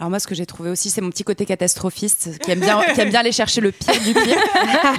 Alors 0.00 0.10
moi, 0.10 0.18
ce 0.18 0.26
que 0.26 0.34
j'ai 0.34 0.46
trouvé 0.46 0.70
aussi, 0.70 0.90
c'est 0.90 1.00
mon 1.00 1.10
petit 1.10 1.22
côté 1.22 1.46
catastrophiste 1.46 2.38
qui 2.40 2.50
aime 2.50 2.60
bien, 2.60 2.80
qui 2.94 3.00
aime 3.00 3.10
bien 3.10 3.20
aller 3.20 3.30
chercher 3.32 3.60
le 3.60 3.70
pire 3.70 3.94
du 4.04 4.12
pire. 4.12 4.38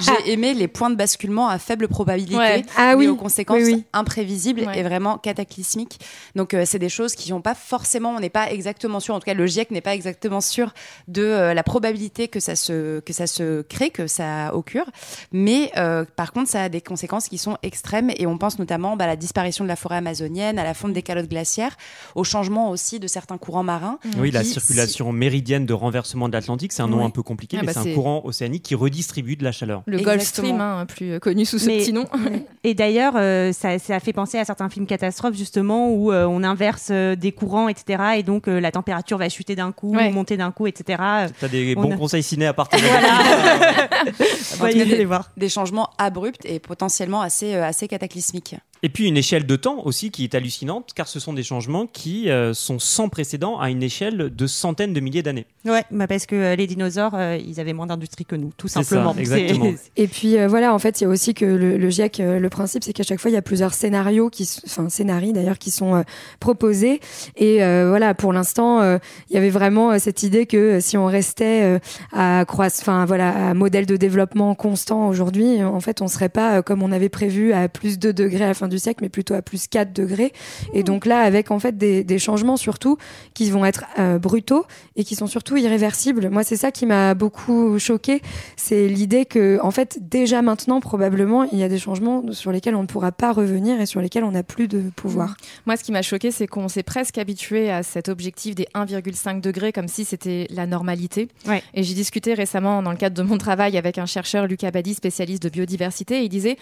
J'ai 0.00 0.32
aimé 0.32 0.54
les 0.54 0.68
points 0.68 0.88
de 0.90 0.94
basculement 0.94 1.48
à 1.48 1.58
faible 1.58 1.86
probabilité, 1.88 2.36
Ouais. 2.36 2.64
Ah 2.76 2.90
mais 2.90 2.94
oui, 2.94 3.08
aux 3.08 3.16
conséquences 3.16 3.58
oui, 3.62 3.74
oui. 3.74 3.84
imprévisibles 3.92 4.62
Ouais. 4.62 4.78
et 4.78 4.82
vraiment 4.82 5.18
cataclysmiques. 5.18 6.00
Donc 6.34 6.54
euh, 6.54 6.62
c'est 6.66 6.78
des 6.78 6.88
choses 6.88 7.14
qui 7.14 7.30
n'ont 7.30 7.42
pas 7.42 7.54
forcément, 7.54 8.10
on 8.16 8.20
n'est 8.20 8.30
pas 8.30 8.50
exactement 8.50 9.00
sûr. 9.00 9.14
En 9.14 9.20
tout 9.20 9.26
cas, 9.26 9.34
le 9.34 9.46
GIEC 9.46 9.70
n'est 9.70 9.80
pas 9.82 9.94
exactement 9.94 10.40
sûr 10.40 10.72
de 11.08 11.22
euh, 11.22 11.54
la 11.54 11.62
probabilité 11.62 12.28
que 12.28 12.40
ça 12.40 12.56
se 12.56 13.00
que 13.00 13.12
ça 13.12 13.26
se 13.26 13.62
crée, 13.62 13.90
que 13.90 14.06
ça 14.06 14.54
occure. 14.54 14.86
Mais 15.32 15.70
euh, 15.76 16.04
par 16.16 16.32
contre, 16.32 16.50
ça 16.50 16.64
a 16.64 16.68
des 16.68 16.80
conséquences 16.80 17.28
qui 17.28 17.38
sont 17.38 17.58
extrêmes 17.62 18.10
et 18.16 18.26
on 18.26 18.38
pense 18.38 18.58
notamment 18.58 18.96
bah, 18.96 19.04
à 19.04 19.08
la 19.08 19.16
disparition 19.16 19.64
de 19.64 19.68
la 19.68 19.76
forêt 19.76 19.96
amazonienne, 19.96 20.58
à 20.58 20.64
la 20.64 20.74
fonte 20.74 20.92
des 20.94 21.02
calottes 21.02 21.28
glaciaires, 21.28 21.76
au 22.14 22.24
changement 22.24 22.70
aussi 22.70 22.98
de 22.98 23.06
certains 23.06 23.38
courants 23.38 23.62
marins. 23.62 23.98
Oui, 24.18 24.30
la 24.30 24.42
qui, 24.42 24.50
circulation 24.66 25.12
méridienne 25.12 25.66
de 25.66 25.72
renversement 25.72 26.28
de 26.28 26.32
l'Atlantique, 26.34 26.72
c'est 26.72 26.82
un 26.82 26.88
nom 26.88 27.04
un 27.04 27.10
peu 27.10 27.22
compliqué, 27.22 27.56
Ah 27.58 27.62
mais 27.62 27.72
bah 27.72 27.80
c'est 27.82 27.90
un 27.90 27.94
courant 27.94 28.22
océanique 28.24 28.62
qui 28.62 28.74
redistribue 28.74 29.36
de 29.36 29.44
la 29.44 29.52
chaleur. 29.52 29.82
Le 29.86 29.98
Gulf. 29.98 30.22
Stream, 30.22 30.60
hein, 30.60 30.84
plus 30.86 31.12
euh, 31.12 31.18
connu 31.18 31.44
sous 31.44 31.58
ce 31.58 31.66
Mais- 31.66 31.78
petit 31.78 31.92
nom. 31.92 32.04
Et 32.64 32.74
d'ailleurs, 32.74 33.14
euh, 33.16 33.52
ça, 33.52 33.78
ça 33.78 34.00
fait 34.00 34.12
penser 34.12 34.38
à 34.38 34.44
certains 34.44 34.68
films 34.68 34.86
catastrophes 34.86 35.36
justement 35.36 35.90
où 35.90 36.10
euh, 36.12 36.26
on 36.26 36.42
inverse 36.42 36.88
euh, 36.90 37.14
des 37.16 37.32
courants, 37.32 37.68
etc. 37.68 38.02
Et 38.18 38.22
donc 38.22 38.48
euh, 38.48 38.60
la 38.60 38.70
température 38.72 39.18
va 39.18 39.28
chuter 39.28 39.54
d'un 39.54 39.72
coup, 39.72 39.94
Ouais. 39.96 40.10
monter 40.10 40.36
d'un 40.36 40.50
coup, 40.50 40.66
etc. 40.66 41.02
T'as 41.40 41.48
des 41.48 41.74
On 41.76 41.82
bons 41.82 41.92
a- 41.92 41.96
conseils 41.96 42.22
ciné 42.22 42.46
à 42.46 42.52
partager. 42.52 42.86
En 42.86 44.56
Voyez 44.58 44.82
tout 44.84 44.90
cas, 44.90 44.96
les 44.96 45.04
voir. 45.04 45.30
des 45.36 45.48
changements 45.48 45.90
abrupts 45.98 46.44
et 46.44 46.58
potentiellement 46.58 47.20
assez, 47.20 47.54
euh, 47.54 47.64
assez 47.64 47.88
cataclysmiques. 47.88 48.56
Et 48.82 48.88
puis 48.88 49.08
une 49.08 49.16
échelle 49.16 49.46
de 49.46 49.56
temps 49.56 49.82
aussi 49.84 50.10
qui 50.10 50.24
est 50.24 50.34
hallucinante, 50.34 50.90
car 50.94 51.08
ce 51.08 51.18
sont 51.20 51.32
des 51.32 51.42
changements 51.42 51.86
qui 51.86 52.30
euh, 52.30 52.54
sont 52.54 52.78
sans 52.78 53.08
précédent 53.08 53.58
à 53.58 53.70
une 53.70 53.82
échelle 53.82 54.34
de 54.34 54.46
centaines 54.46 54.92
de 54.92 55.00
milliers 55.00 55.22
d'années. 55.22 55.46
Ouais, 55.64 55.84
bah 55.90 56.06
parce 56.06 56.26
que 56.26 56.36
euh, 56.36 56.56
les 56.56 56.66
dinosaures, 56.66 57.14
euh, 57.14 57.36
ils 57.36 57.58
avaient 57.60 57.72
moins 57.72 57.86
d'industrie 57.86 58.24
que 58.24 58.36
nous, 58.36 58.52
tout 58.56 58.68
C'est 58.68 58.82
ça, 58.82 58.84
simplement. 58.84 59.14
exactement. 59.18 59.72
Et 59.96 60.06
puis 60.06 60.38
euh, 60.38 60.46
voilà, 60.46 60.74
en 60.74 60.78
fait, 60.78 61.00
il 61.00 61.04
y 61.04 61.06
a 61.06 61.10
aussi 61.10 61.34
que 61.34 61.44
le, 61.44 61.76
le 61.76 61.90
GIEC, 61.90 62.20
euh, 62.20 62.38
le 62.38 62.48
principe, 62.48 62.84
c'est 62.84 62.92
qu'à 62.92 63.02
chaque 63.02 63.18
fois, 63.20 63.30
il 63.30 63.34
y 63.34 63.38
a 63.38 63.42
plusieurs 63.42 63.74
scénarios, 63.74 64.30
qui, 64.30 64.48
enfin 64.66 64.88
scénarii 64.88 65.32
d'ailleurs, 65.32 65.58
qui 65.58 65.70
sont 65.70 65.96
euh, 65.96 66.02
proposés. 66.40 67.00
Et 67.36 67.64
euh, 67.64 67.88
voilà, 67.88 68.14
pour 68.14 68.32
l'instant, 68.32 68.80
euh, 68.80 68.98
il 69.30 69.34
y 69.34 69.36
avait 69.38 69.50
vraiment 69.50 69.92
euh, 69.92 69.98
cette 69.98 70.22
idée 70.22 70.46
que 70.46 70.78
si 70.80 70.96
on 70.96 71.06
restait 71.06 71.62
euh, 71.64 71.78
à 72.12 72.44
croisse, 72.46 72.78
enfin 72.80 73.04
voilà, 73.06 73.48
à 73.50 73.54
modèle 73.54 73.86
de 73.86 73.96
développement 73.96 74.54
constant 74.54 75.08
aujourd'hui, 75.08 75.62
en 75.64 75.80
fait, 75.80 76.02
on 76.02 76.08
serait 76.08 76.28
pas 76.28 76.58
euh, 76.58 76.62
comme 76.62 76.82
on 76.82 76.92
avait 76.92 77.08
prévu 77.08 77.52
à 77.52 77.68
plus 77.68 77.98
2 77.98 78.12
degrés 78.12 78.44
à 78.44 78.48
la 78.48 78.54
fin 78.54 78.65
fin 78.66 78.68
du 78.68 78.78
siècle, 78.78 78.98
mais 79.02 79.08
plutôt 79.08 79.34
à 79.34 79.42
plus 79.42 79.68
4 79.68 79.92
degrés. 79.92 80.32
Et 80.72 80.82
donc 80.82 81.06
là, 81.06 81.20
avec 81.20 81.50
en 81.50 81.58
fait 81.58 81.76
des, 81.78 82.04
des 82.04 82.18
changements 82.18 82.56
surtout 82.56 82.96
qui 83.34 83.50
vont 83.50 83.64
être 83.64 83.84
euh, 83.98 84.18
brutaux 84.18 84.66
et 84.96 85.04
qui 85.04 85.14
sont 85.14 85.26
surtout 85.26 85.56
irréversibles. 85.56 86.30
Moi, 86.30 86.42
c'est 86.42 86.56
ça 86.56 86.70
qui 86.72 86.86
m'a 86.86 87.14
beaucoup 87.14 87.78
choqué, 87.78 88.20
c'est 88.56 88.88
l'idée 88.88 89.24
que 89.24 89.58
en 89.62 89.70
fait 89.70 89.98
déjà 90.00 90.42
maintenant 90.42 90.80
probablement 90.80 91.44
il 91.44 91.58
y 91.58 91.62
a 91.62 91.68
des 91.68 91.78
changements 91.78 92.22
sur 92.32 92.52
lesquels 92.52 92.74
on 92.74 92.82
ne 92.82 92.86
pourra 92.86 93.12
pas 93.12 93.32
revenir 93.32 93.80
et 93.80 93.86
sur 93.86 94.00
lesquels 94.00 94.24
on 94.24 94.32
n'a 94.32 94.42
plus 94.42 94.68
de 94.68 94.90
pouvoir. 94.96 95.36
Moi, 95.66 95.76
ce 95.76 95.84
qui 95.84 95.92
m'a 95.92 96.02
choqué, 96.02 96.30
c'est 96.30 96.46
qu'on 96.46 96.68
s'est 96.68 96.82
presque 96.82 97.18
habitué 97.18 97.70
à 97.70 97.82
cet 97.82 98.08
objectif 98.08 98.54
des 98.54 98.66
1,5 98.74 99.40
degrés 99.40 99.72
comme 99.72 99.88
si 99.88 100.04
c'était 100.04 100.46
la 100.50 100.66
normalité. 100.66 101.28
Ouais. 101.46 101.62
Et 101.74 101.82
j'ai 101.82 101.94
discuté 101.94 102.34
récemment 102.34 102.82
dans 102.82 102.90
le 102.90 102.96
cadre 102.96 103.16
de 103.16 103.22
mon 103.22 103.38
travail 103.38 103.76
avec 103.76 103.98
un 103.98 104.06
chercheur, 104.06 104.46
Lucas 104.46 104.70
Badi, 104.70 104.94
spécialiste 104.94 105.42
de 105.42 105.48
biodiversité, 105.48 106.20
et 106.20 106.24
il 106.24 106.28
disait 106.28 106.56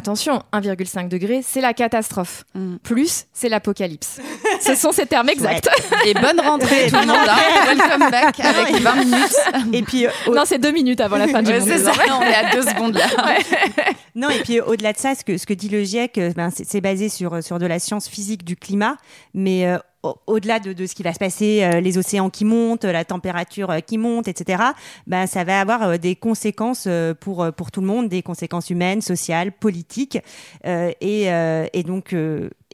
Attention, 0.00 0.42
1,5 0.52 1.08
degré, 1.08 1.40
c'est 1.42 1.62
la 1.62 1.72
catastrophe. 1.72 2.44
Mm. 2.54 2.76
Plus, 2.82 3.24
c'est 3.32 3.48
l'apocalypse. 3.48 4.20
Ce 4.60 4.74
sont 4.74 4.92
ces 4.92 5.06
termes 5.06 5.30
exacts. 5.30 5.70
Et 6.04 6.12
bonne 6.12 6.38
rentrée 6.38 6.88
tout 6.90 6.96
le 6.96 7.06
monde. 7.06 7.16
hein. 7.26 7.64
Welcome 7.74 8.10
back 8.10 8.38
avec 8.40 8.74
20 8.82 8.94
minutes. 8.96 9.36
Et 9.72 9.82
puis, 9.82 10.06
euh, 10.06 10.10
au- 10.26 10.34
Non, 10.34 10.42
c'est 10.44 10.58
deux 10.58 10.70
minutes 10.72 11.00
avant 11.00 11.16
la 11.16 11.28
fin 11.28 11.42
du 11.42 11.50
Ouais, 11.50 11.60
monde. 11.60 11.68
ça, 11.70 11.76
désormais. 11.78 12.10
on 12.10 12.22
est 12.22 12.34
à 12.34 12.50
deux 12.54 12.60
secondes 12.62 12.94
là. 12.96 13.06
Non, 14.14 14.28
et 14.28 14.40
puis 14.40 14.60
euh, 14.60 14.64
au-delà 14.66 14.92
de 14.92 14.98
ça, 14.98 15.14
ce 15.14 15.24
que, 15.24 15.38
ce 15.38 15.46
que 15.46 15.54
dit 15.54 15.70
le 15.70 15.82
GIEC, 15.82 16.18
euh, 16.18 16.32
ben, 16.36 16.50
c'est 16.50 16.80
basé 16.82 17.08
sur, 17.08 17.42
sur 17.42 17.58
de 17.58 17.64
la 17.66 17.78
science 17.78 18.06
physique 18.06 18.44
du 18.44 18.54
climat, 18.56 18.96
mais 19.32 19.66
euh, 19.66 19.78
au-delà 20.26 20.58
de, 20.60 20.86
ce 20.86 20.94
qui 20.94 21.02
va 21.02 21.12
se 21.12 21.18
passer, 21.18 21.62
euh, 21.62 21.80
les 21.80 21.98
océans 21.98 22.30
qui 22.30 22.44
montent, 22.44 22.84
la 22.84 23.04
température 23.04 23.70
euh, 23.70 23.80
qui 23.80 23.98
monte, 23.98 24.28
etc., 24.28 24.62
ben, 25.06 25.26
ça 25.26 25.44
va 25.44 25.60
avoir 25.60 25.82
euh, 25.82 25.96
des 25.96 26.16
conséquences 26.16 26.88
pour, 27.20 27.46
pour 27.52 27.70
tout 27.70 27.80
le 27.80 27.86
monde, 27.86 28.08
des 28.08 28.22
conséquences 28.22 28.70
humaines, 28.70 29.00
sociales, 29.00 29.52
politiques, 29.52 30.18
et, 30.64 31.24
et 31.24 31.82
donc, 31.82 32.14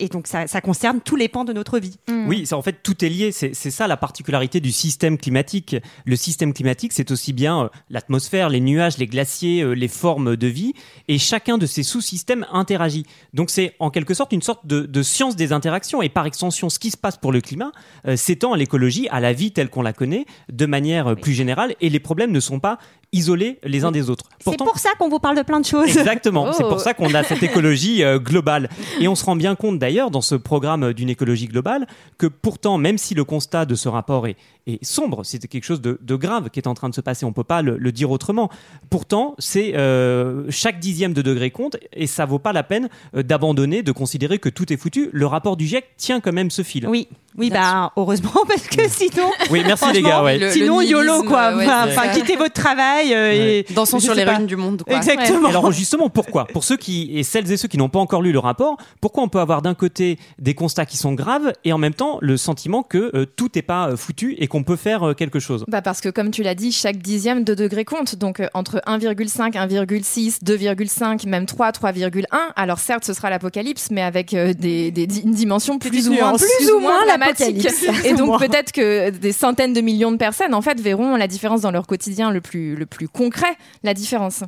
et 0.02 0.08
donc 0.08 0.26
ça, 0.26 0.48
ça 0.48 0.60
concerne 0.60 1.00
tous 1.00 1.14
les 1.14 1.28
pans 1.28 1.44
de 1.44 1.52
notre 1.52 1.78
vie. 1.78 1.96
Oui, 2.26 2.44
ça, 2.44 2.56
en 2.56 2.62
fait, 2.62 2.82
tout 2.82 3.04
est 3.04 3.08
lié. 3.08 3.30
C'est 3.30 3.54
ça 3.54 3.86
la 3.86 3.96
particularité 3.96 4.58
du 4.58 4.72
système 4.72 5.16
climatique. 5.16 5.76
Le 6.04 6.16
système 6.16 6.52
climatique, 6.52 6.92
c'est 6.92 7.12
aussi 7.12 7.32
bien 7.32 7.62
euh, 7.62 7.68
l'atmosphère, 7.88 8.48
les 8.48 8.58
nuages, 8.58 8.98
les 8.98 9.06
glaciers, 9.06 9.62
euh, 9.62 9.74
les 9.74 9.86
formes 9.86 10.36
de 10.36 10.46
vie, 10.48 10.74
et 11.06 11.18
chacun 11.18 11.56
de 11.56 11.66
ces 11.66 11.84
sous-systèmes 11.84 12.44
interagit. 12.50 13.06
Donc 13.32 13.48
c'est 13.48 13.76
en 13.78 13.90
quelque 13.90 14.12
sorte 14.12 14.32
une 14.32 14.42
sorte 14.42 14.66
de, 14.66 14.80
de 14.80 15.02
science 15.04 15.36
des 15.36 15.52
interactions, 15.52 16.02
et 16.02 16.08
par 16.08 16.26
extension, 16.26 16.68
ce 16.68 16.80
qui 16.80 16.90
se 16.90 16.96
passe 16.96 17.16
pour 17.16 17.30
le 17.30 17.40
climat 17.40 17.70
euh, 18.08 18.16
s'étend 18.16 18.54
à 18.54 18.56
l'écologie, 18.56 19.06
à 19.10 19.20
la 19.20 19.32
vie 19.32 19.52
telle 19.52 19.70
qu'on 19.70 19.82
la 19.82 19.92
connaît, 19.92 20.26
de 20.50 20.66
manière 20.66 21.12
euh, 21.12 21.14
plus 21.14 21.32
générale, 21.32 21.76
et 21.80 21.88
les 21.88 22.00
problèmes 22.00 22.32
ne 22.32 22.40
sont 22.40 22.58
pas 22.58 22.78
isolés 23.12 23.58
les 23.62 23.84
uns 23.84 23.92
des 23.92 24.10
autres. 24.10 24.24
C'est 24.40 24.56
pour 24.56 24.78
ça 24.78 24.90
qu'on 24.98 25.08
vous 25.08 25.18
parle 25.18 25.36
de 25.36 25.42
plein 25.42 25.60
de 25.60 25.66
choses. 25.66 25.96
Exactement. 25.96 26.46
Oh. 26.48 26.54
C'est 26.56 26.64
pour 26.64 26.80
ça 26.80 26.94
qu'on 26.94 27.12
a 27.14 27.22
cette 27.22 27.42
écologie 27.42 28.02
euh, 28.02 28.18
globale. 28.18 28.68
Et 29.00 29.08
on 29.08 29.14
se 29.14 29.24
rend 29.24 29.36
bien 29.36 29.54
compte 29.54 29.78
d'ailleurs 29.78 30.10
dans 30.10 30.20
ce 30.20 30.34
programme 30.34 30.92
d'une 30.92 31.10
écologie 31.10 31.46
globale 31.46 31.86
que 32.18 32.26
pourtant, 32.26 32.78
même 32.78 32.98
si 32.98 33.14
le 33.14 33.24
constat 33.24 33.66
de 33.66 33.74
ce 33.74 33.88
rapport 33.88 34.26
est, 34.26 34.36
est 34.66 34.82
sombre, 34.84 35.24
c'est 35.24 35.46
quelque 35.46 35.64
chose 35.64 35.80
de, 35.80 35.98
de 36.00 36.14
grave 36.16 36.50
qui 36.50 36.58
est 36.58 36.66
en 36.66 36.74
train 36.74 36.88
de 36.88 36.94
se 36.94 37.00
passer, 37.00 37.24
on 37.24 37.32
peut 37.32 37.44
pas 37.44 37.62
le, 37.62 37.76
le 37.76 37.92
dire 37.92 38.10
autrement. 38.10 38.50
Pourtant, 38.90 39.34
c'est 39.38 39.76
euh, 39.76 40.44
chaque 40.50 40.78
dixième 40.80 41.12
de 41.12 41.22
degré 41.22 41.50
compte 41.50 41.76
et 41.92 42.06
ça 42.06 42.24
vaut 42.24 42.38
pas 42.38 42.52
la 42.52 42.62
peine 42.62 42.88
euh, 43.14 43.22
d'abandonner, 43.22 43.82
de 43.82 43.92
considérer 43.92 44.38
que 44.38 44.48
tout 44.48 44.72
est 44.72 44.76
foutu. 44.76 45.10
Le 45.12 45.26
rapport 45.26 45.56
du 45.56 45.66
GIEC 45.66 45.84
tient 45.96 46.20
quand 46.20 46.32
même 46.32 46.50
ce 46.50 46.62
fil. 46.62 46.86
Oui, 46.88 47.08
oui, 47.38 47.50
Bien 47.50 47.60
bah 47.60 47.92
heureusement 47.96 48.30
parce 48.48 48.66
que 48.66 48.88
sinon, 48.88 49.30
Oui, 49.50 49.62
merci 49.66 49.90
les 49.92 50.02
gars. 50.02 50.22
Ouais. 50.22 50.38
le- 50.38 50.50
sinon 50.50 50.80
YOLO 50.80 51.02
nihilisme, 51.04 51.26
quoi. 51.28 51.54
ouais, 51.56 51.66
enfin, 51.66 52.08
quittez 52.08 52.36
votre 52.36 52.52
travail 52.52 53.12
euh, 53.14 53.30
Ouais. 53.30 53.64
et 53.68 53.72
Dansons 53.74 54.00
sur 54.00 54.14
les 54.14 54.24
ruines 54.24 54.46
du 54.46 54.56
monde. 54.56 54.82
Quoi. 54.86 54.96
Exactement. 54.96 55.48
Alors 55.48 55.72
justement, 55.72 56.08
pourquoi? 56.10 56.44
Pour 56.46 56.64
ceux 56.64 56.76
qui 56.76 57.10
et 57.16 57.22
celles 57.22 57.50
et 57.50 57.56
ceux 57.56 57.68
qui 57.68 57.78
n'ont 57.78 57.88
pas 57.88 57.98
encore 58.00 58.22
lu 58.22 58.32
le 58.32 58.38
rapport, 58.38 58.76
pourquoi 59.00 59.22
on 59.22 59.28
peut 59.28 59.40
avoir 59.40 59.62
d'un 59.62 59.74
côté 59.74 60.18
des 60.38 60.54
constats 60.54 60.84
qui 60.86 60.96
sont 60.96 61.12
graves 61.12 61.52
et 61.64 61.72
en 61.72 61.78
même 61.78 61.94
temps 61.94 62.18
le 62.20 62.36
sentiment 62.36 62.82
que 62.82 63.10
euh, 63.14 63.24
tout 63.24 63.48
n'est 63.54 63.62
pas 63.62 63.88
euh, 63.88 63.96
foutu 63.96 64.34
et 64.38 64.46
qu'on 64.46 64.62
peut 64.62 64.76
faire 64.76 65.08
euh, 65.08 65.14
quelque 65.14 65.38
chose? 65.40 65.64
Bah 65.68 65.80
parce 65.82 66.00
que 66.00 66.08
comme 66.10 66.30
tu 66.30 66.42
l'as 66.42 66.54
dit, 66.54 66.72
chaque 66.72 66.98
dixième 66.98 67.44
de 67.44 67.54
degré 67.54 67.84
compte. 67.84 68.16
Donc 68.16 68.40
euh, 68.40 68.48
entre 68.54 68.82
1,5, 68.86 69.52
1,6, 69.52 70.42
2,5, 70.44 71.28
même 71.28 71.46
3, 71.46 71.70
3,1. 71.70 72.24
Alors 72.56 72.78
certes, 72.78 73.04
ce 73.04 73.12
sera 73.14 73.30
l'apocalypse, 73.30 73.88
mais 73.90 74.02
avec 74.02 74.34
euh, 74.34 74.52
des, 74.52 74.90
des 74.90 75.06
di- 75.06 75.22
une 75.24 75.32
dimension 75.32 75.78
plus 75.78 75.90
Petites 75.90 76.08
ou 76.08 76.12
moins, 76.14 76.36
plus 76.36 76.70
ou 76.70 76.78
moins 76.80 77.04
dramatique. 77.22 77.68
Et 78.04 78.14
donc 78.14 78.38
peut-être 78.38 78.72
que 78.72 79.10
des 79.10 79.32
centaines 79.32 79.72
de 79.72 79.80
millions 79.80 80.12
de 80.12 80.16
personnes, 80.16 80.54
en 80.54 80.62
fait, 80.62 80.80
verront 80.80 81.16
la 81.16 81.26
différence 81.26 81.62
dans 81.62 81.70
leur 81.70 81.86
quotidien 81.86 82.30
le 82.30 82.40
plus, 82.40 82.74
le 82.76 82.86
plus 82.86 83.08
concret, 83.08 83.56
la 83.82 83.94
différence. 83.94 84.44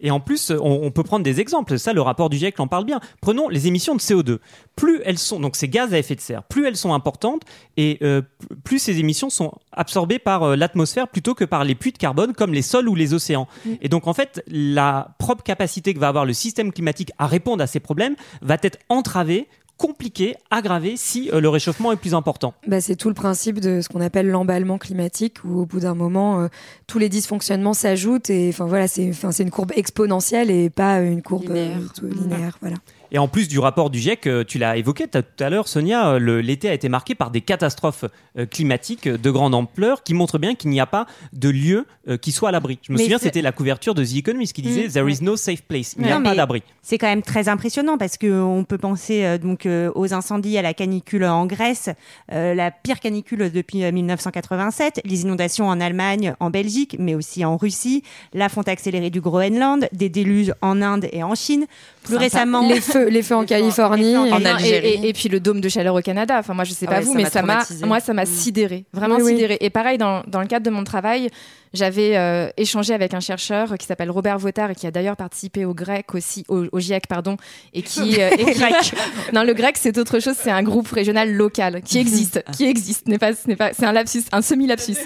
Et 0.00 0.10
en 0.10 0.20
plus, 0.20 0.50
on, 0.50 0.80
on 0.82 0.90
peut 0.90 1.02
prendre 1.02 1.24
des 1.24 1.40
exemples. 1.40 1.78
Ça, 1.78 1.92
le 1.92 2.00
rapport 2.00 2.30
du 2.30 2.36
GIEC 2.36 2.58
en 2.60 2.68
parle 2.68 2.84
bien. 2.84 3.00
Prenons 3.20 3.48
les 3.48 3.66
émissions 3.66 3.94
de 3.94 4.00
CO2. 4.00 4.38
Plus 4.76 5.00
elles 5.04 5.18
sont, 5.18 5.40
donc 5.40 5.56
ces 5.56 5.68
gaz 5.68 5.92
à 5.92 5.98
effet 5.98 6.14
de 6.14 6.20
serre, 6.20 6.44
plus 6.44 6.66
elles 6.66 6.76
sont 6.76 6.94
importantes 6.94 7.42
et 7.76 7.98
euh, 8.02 8.22
plus 8.62 8.78
ces 8.78 9.00
émissions 9.00 9.28
sont 9.28 9.52
absorbées 9.72 10.20
par 10.20 10.42
euh, 10.44 10.56
l'atmosphère 10.56 11.08
plutôt 11.08 11.34
que 11.34 11.44
par 11.44 11.64
les 11.64 11.74
puits 11.74 11.92
de 11.92 11.98
carbone 11.98 12.32
comme 12.32 12.52
les 12.52 12.62
sols 12.62 12.88
ou 12.88 12.94
les 12.94 13.12
océans. 13.12 13.48
Et 13.82 13.88
donc 13.88 14.06
en 14.06 14.14
fait, 14.14 14.42
la 14.46 15.16
propre 15.18 15.42
capacité 15.42 15.94
que 15.94 15.98
va 15.98 16.08
avoir 16.08 16.24
le 16.24 16.32
système 16.32 16.72
climatique 16.72 17.10
à 17.18 17.26
répondre 17.26 17.62
à 17.62 17.66
ces 17.66 17.80
problèmes 17.80 18.14
va 18.40 18.56
être 18.62 18.78
entravée 18.88 19.48
compliquée, 19.78 20.34
aggravée 20.50 20.96
si 20.96 21.30
euh, 21.32 21.40
le 21.40 21.48
réchauffement 21.48 21.92
est 21.92 21.96
plus 21.96 22.14
important. 22.14 22.52
Bah, 22.66 22.80
c'est 22.82 22.96
tout 22.96 23.08
le 23.08 23.14
principe 23.14 23.60
de 23.60 23.80
ce 23.80 23.88
qu'on 23.88 24.00
appelle 24.02 24.28
l'emballement 24.28 24.76
climatique, 24.76 25.36
où 25.44 25.60
au 25.60 25.64
bout 25.66 25.80
d'un 25.80 25.94
moment, 25.94 26.40
euh, 26.40 26.48
tous 26.86 26.98
les 26.98 27.08
dysfonctionnements 27.08 27.74
s'ajoutent 27.74 28.28
et 28.28 28.48
enfin 28.50 28.66
voilà, 28.66 28.88
c'est 28.88 29.08
enfin 29.08 29.32
c'est 29.32 29.44
une 29.44 29.50
courbe 29.50 29.72
exponentielle 29.76 30.50
et 30.50 30.68
pas 30.68 31.00
une 31.00 31.22
courbe 31.22 31.44
Linéaire. 31.44 31.78
euh, 31.78 31.86
tout- 31.96 32.06
linéaire, 32.06 32.58
voilà. 32.60 32.76
Et 33.10 33.18
en 33.18 33.28
plus 33.28 33.48
du 33.48 33.58
rapport 33.58 33.90
du 33.90 33.98
GIEC, 33.98 34.26
euh, 34.26 34.44
tu 34.44 34.58
l'as 34.58 34.76
évoqué 34.76 35.06
tout 35.08 35.22
à 35.40 35.50
l'heure, 35.50 35.68
Sonia, 35.68 36.10
euh, 36.10 36.42
l'été 36.42 36.68
a 36.68 36.74
été 36.74 36.88
marqué 36.88 37.14
par 37.14 37.30
des 37.30 37.40
catastrophes 37.40 38.04
euh, 38.38 38.46
climatiques 38.46 39.08
de 39.08 39.30
grande 39.30 39.54
ampleur 39.54 40.02
qui 40.02 40.14
montrent 40.14 40.38
bien 40.38 40.54
qu'il 40.54 40.70
n'y 40.70 40.80
a 40.80 40.86
pas 40.86 41.06
de 41.32 41.48
lieu 41.48 41.86
qui 42.22 42.32
soit 42.32 42.48
à 42.48 42.52
l'abri. 42.52 42.78
Je 42.82 42.92
me 42.92 42.96
Mais 42.96 43.02
souviens, 43.02 43.18
c'était 43.18 43.42
la 43.42 43.52
couverture 43.52 43.94
de 43.94 44.02
The 44.02 44.16
Economist 44.16 44.54
qui 44.54 44.62
disait 44.62 44.88
Mm, 44.88 44.92
There 44.92 45.10
is 45.10 45.22
no 45.22 45.36
safe 45.36 45.60
place. 45.62 45.94
Il 45.98 46.04
n'y 46.04 46.10
a 46.10 46.20
pas 46.20 46.34
d'abri. 46.34 46.62
C'est 46.80 46.96
quand 46.96 47.06
même 47.06 47.20
très 47.20 47.50
impressionnant 47.50 47.98
parce 47.98 48.16
que 48.16 48.40
on 48.40 48.64
peut 48.64 48.78
penser 48.78 49.38
donc 49.38 49.68
aux 49.94 50.14
incendies, 50.14 50.56
à 50.56 50.62
la 50.62 50.72
canicule 50.72 51.24
en 51.24 51.44
Grèce, 51.44 51.90
euh, 52.32 52.54
la 52.54 52.70
pire 52.70 53.00
canicule 53.00 53.50
depuis 53.50 53.84
euh, 53.84 53.92
1987, 53.92 55.00
les 55.04 55.22
inondations 55.22 55.68
en 55.68 55.80
Allemagne, 55.80 56.34
en 56.40 56.50
Belgique, 56.50 56.96
mais 56.98 57.14
aussi 57.14 57.44
en 57.44 57.56
Russie, 57.56 58.02
la 58.32 58.48
fonte 58.48 58.68
accélérée 58.68 59.10
du 59.10 59.20
Groenland, 59.20 59.88
des 59.92 60.08
déluges 60.08 60.52
en 60.62 60.82
Inde 60.82 61.08
et 61.12 61.22
en 61.22 61.34
Chine. 61.34 61.66
Plus 62.08 62.14
Sympa. 62.14 62.24
récemment, 62.24 62.68
Les 62.68 62.80
feux, 62.80 63.08
les 63.08 63.22
feux 63.22 63.36
en 63.36 63.44
Californie. 63.44 64.16
en 64.16 64.26
Et, 64.26 64.42
et- 64.42 64.46
Algérie. 64.46 65.00
et- 65.06 65.12
puis 65.12 65.28
le 65.28 65.40
dôme 65.40 65.60
de 65.60 65.68
chaleur 65.68 65.94
au 65.94 66.00
Canada. 66.00 66.36
Enfin, 66.38 66.54
moi, 66.54 66.64
je 66.64 66.72
sais 66.72 66.86
Ah 66.88 66.92
pas 66.92 66.98
ouais, 66.98 67.04
vous, 67.04 67.12
ça 67.12 67.16
mais 67.16 67.22
m'a 67.24 67.30
ça 67.30 67.42
m'a, 67.42 67.86
moi, 67.86 68.00
ça 68.00 68.12
m'a 68.14 68.22
Mm. 68.24 68.26
sidéré, 68.26 68.84
vraiment 68.92 69.16
Oui, 69.16 69.22
oui. 69.24 69.32
sidéré. 69.32 69.58
Et 69.60 69.70
pareil, 69.70 69.98
dans, 69.98 70.22
dans 70.26 70.40
le 70.40 70.46
cadre 70.46 70.66
de 70.66 70.70
mon 70.70 70.84
travail, 70.84 71.28
j'avais 71.72 72.16
euh, 72.16 72.48
échangé 72.56 72.94
avec 72.94 73.14
un 73.14 73.20
chercheur 73.20 73.76
qui 73.78 73.86
s'appelle 73.86 74.10
Robert 74.10 74.38
Votard 74.38 74.70
et 74.70 74.74
qui 74.74 74.86
a 74.86 74.90
d'ailleurs 74.90 75.16
participé 75.16 75.64
au 75.64 75.74
GREC 75.74 76.14
aussi, 76.14 76.44
au, 76.48 76.64
au 76.72 76.80
GIEC, 76.80 77.06
pardon, 77.06 77.36
et 77.74 77.82
qui, 77.82 78.16
euh, 78.20 78.30
et 78.30 78.52
qui- 78.52 78.92
non, 79.32 79.42
le 79.42 79.54
grec, 79.54 79.76
c'est 79.78 79.96
autre 79.98 80.18
chose, 80.20 80.34
c'est 80.38 80.50
un 80.50 80.62
groupe 80.62 80.88
régional 80.88 81.32
local 81.32 81.82
qui 81.82 81.98
existe, 81.98 82.42
qui 82.52 82.64
existe, 82.64 83.08
n'est 83.08 83.18
pas, 83.18 83.32
n'est 83.46 83.56
pas, 83.56 83.72
c'est 83.72 83.86
un 83.86 83.92
lapsus, 83.92 84.22
un 84.32 84.42
semi-lapsus. 84.42 84.96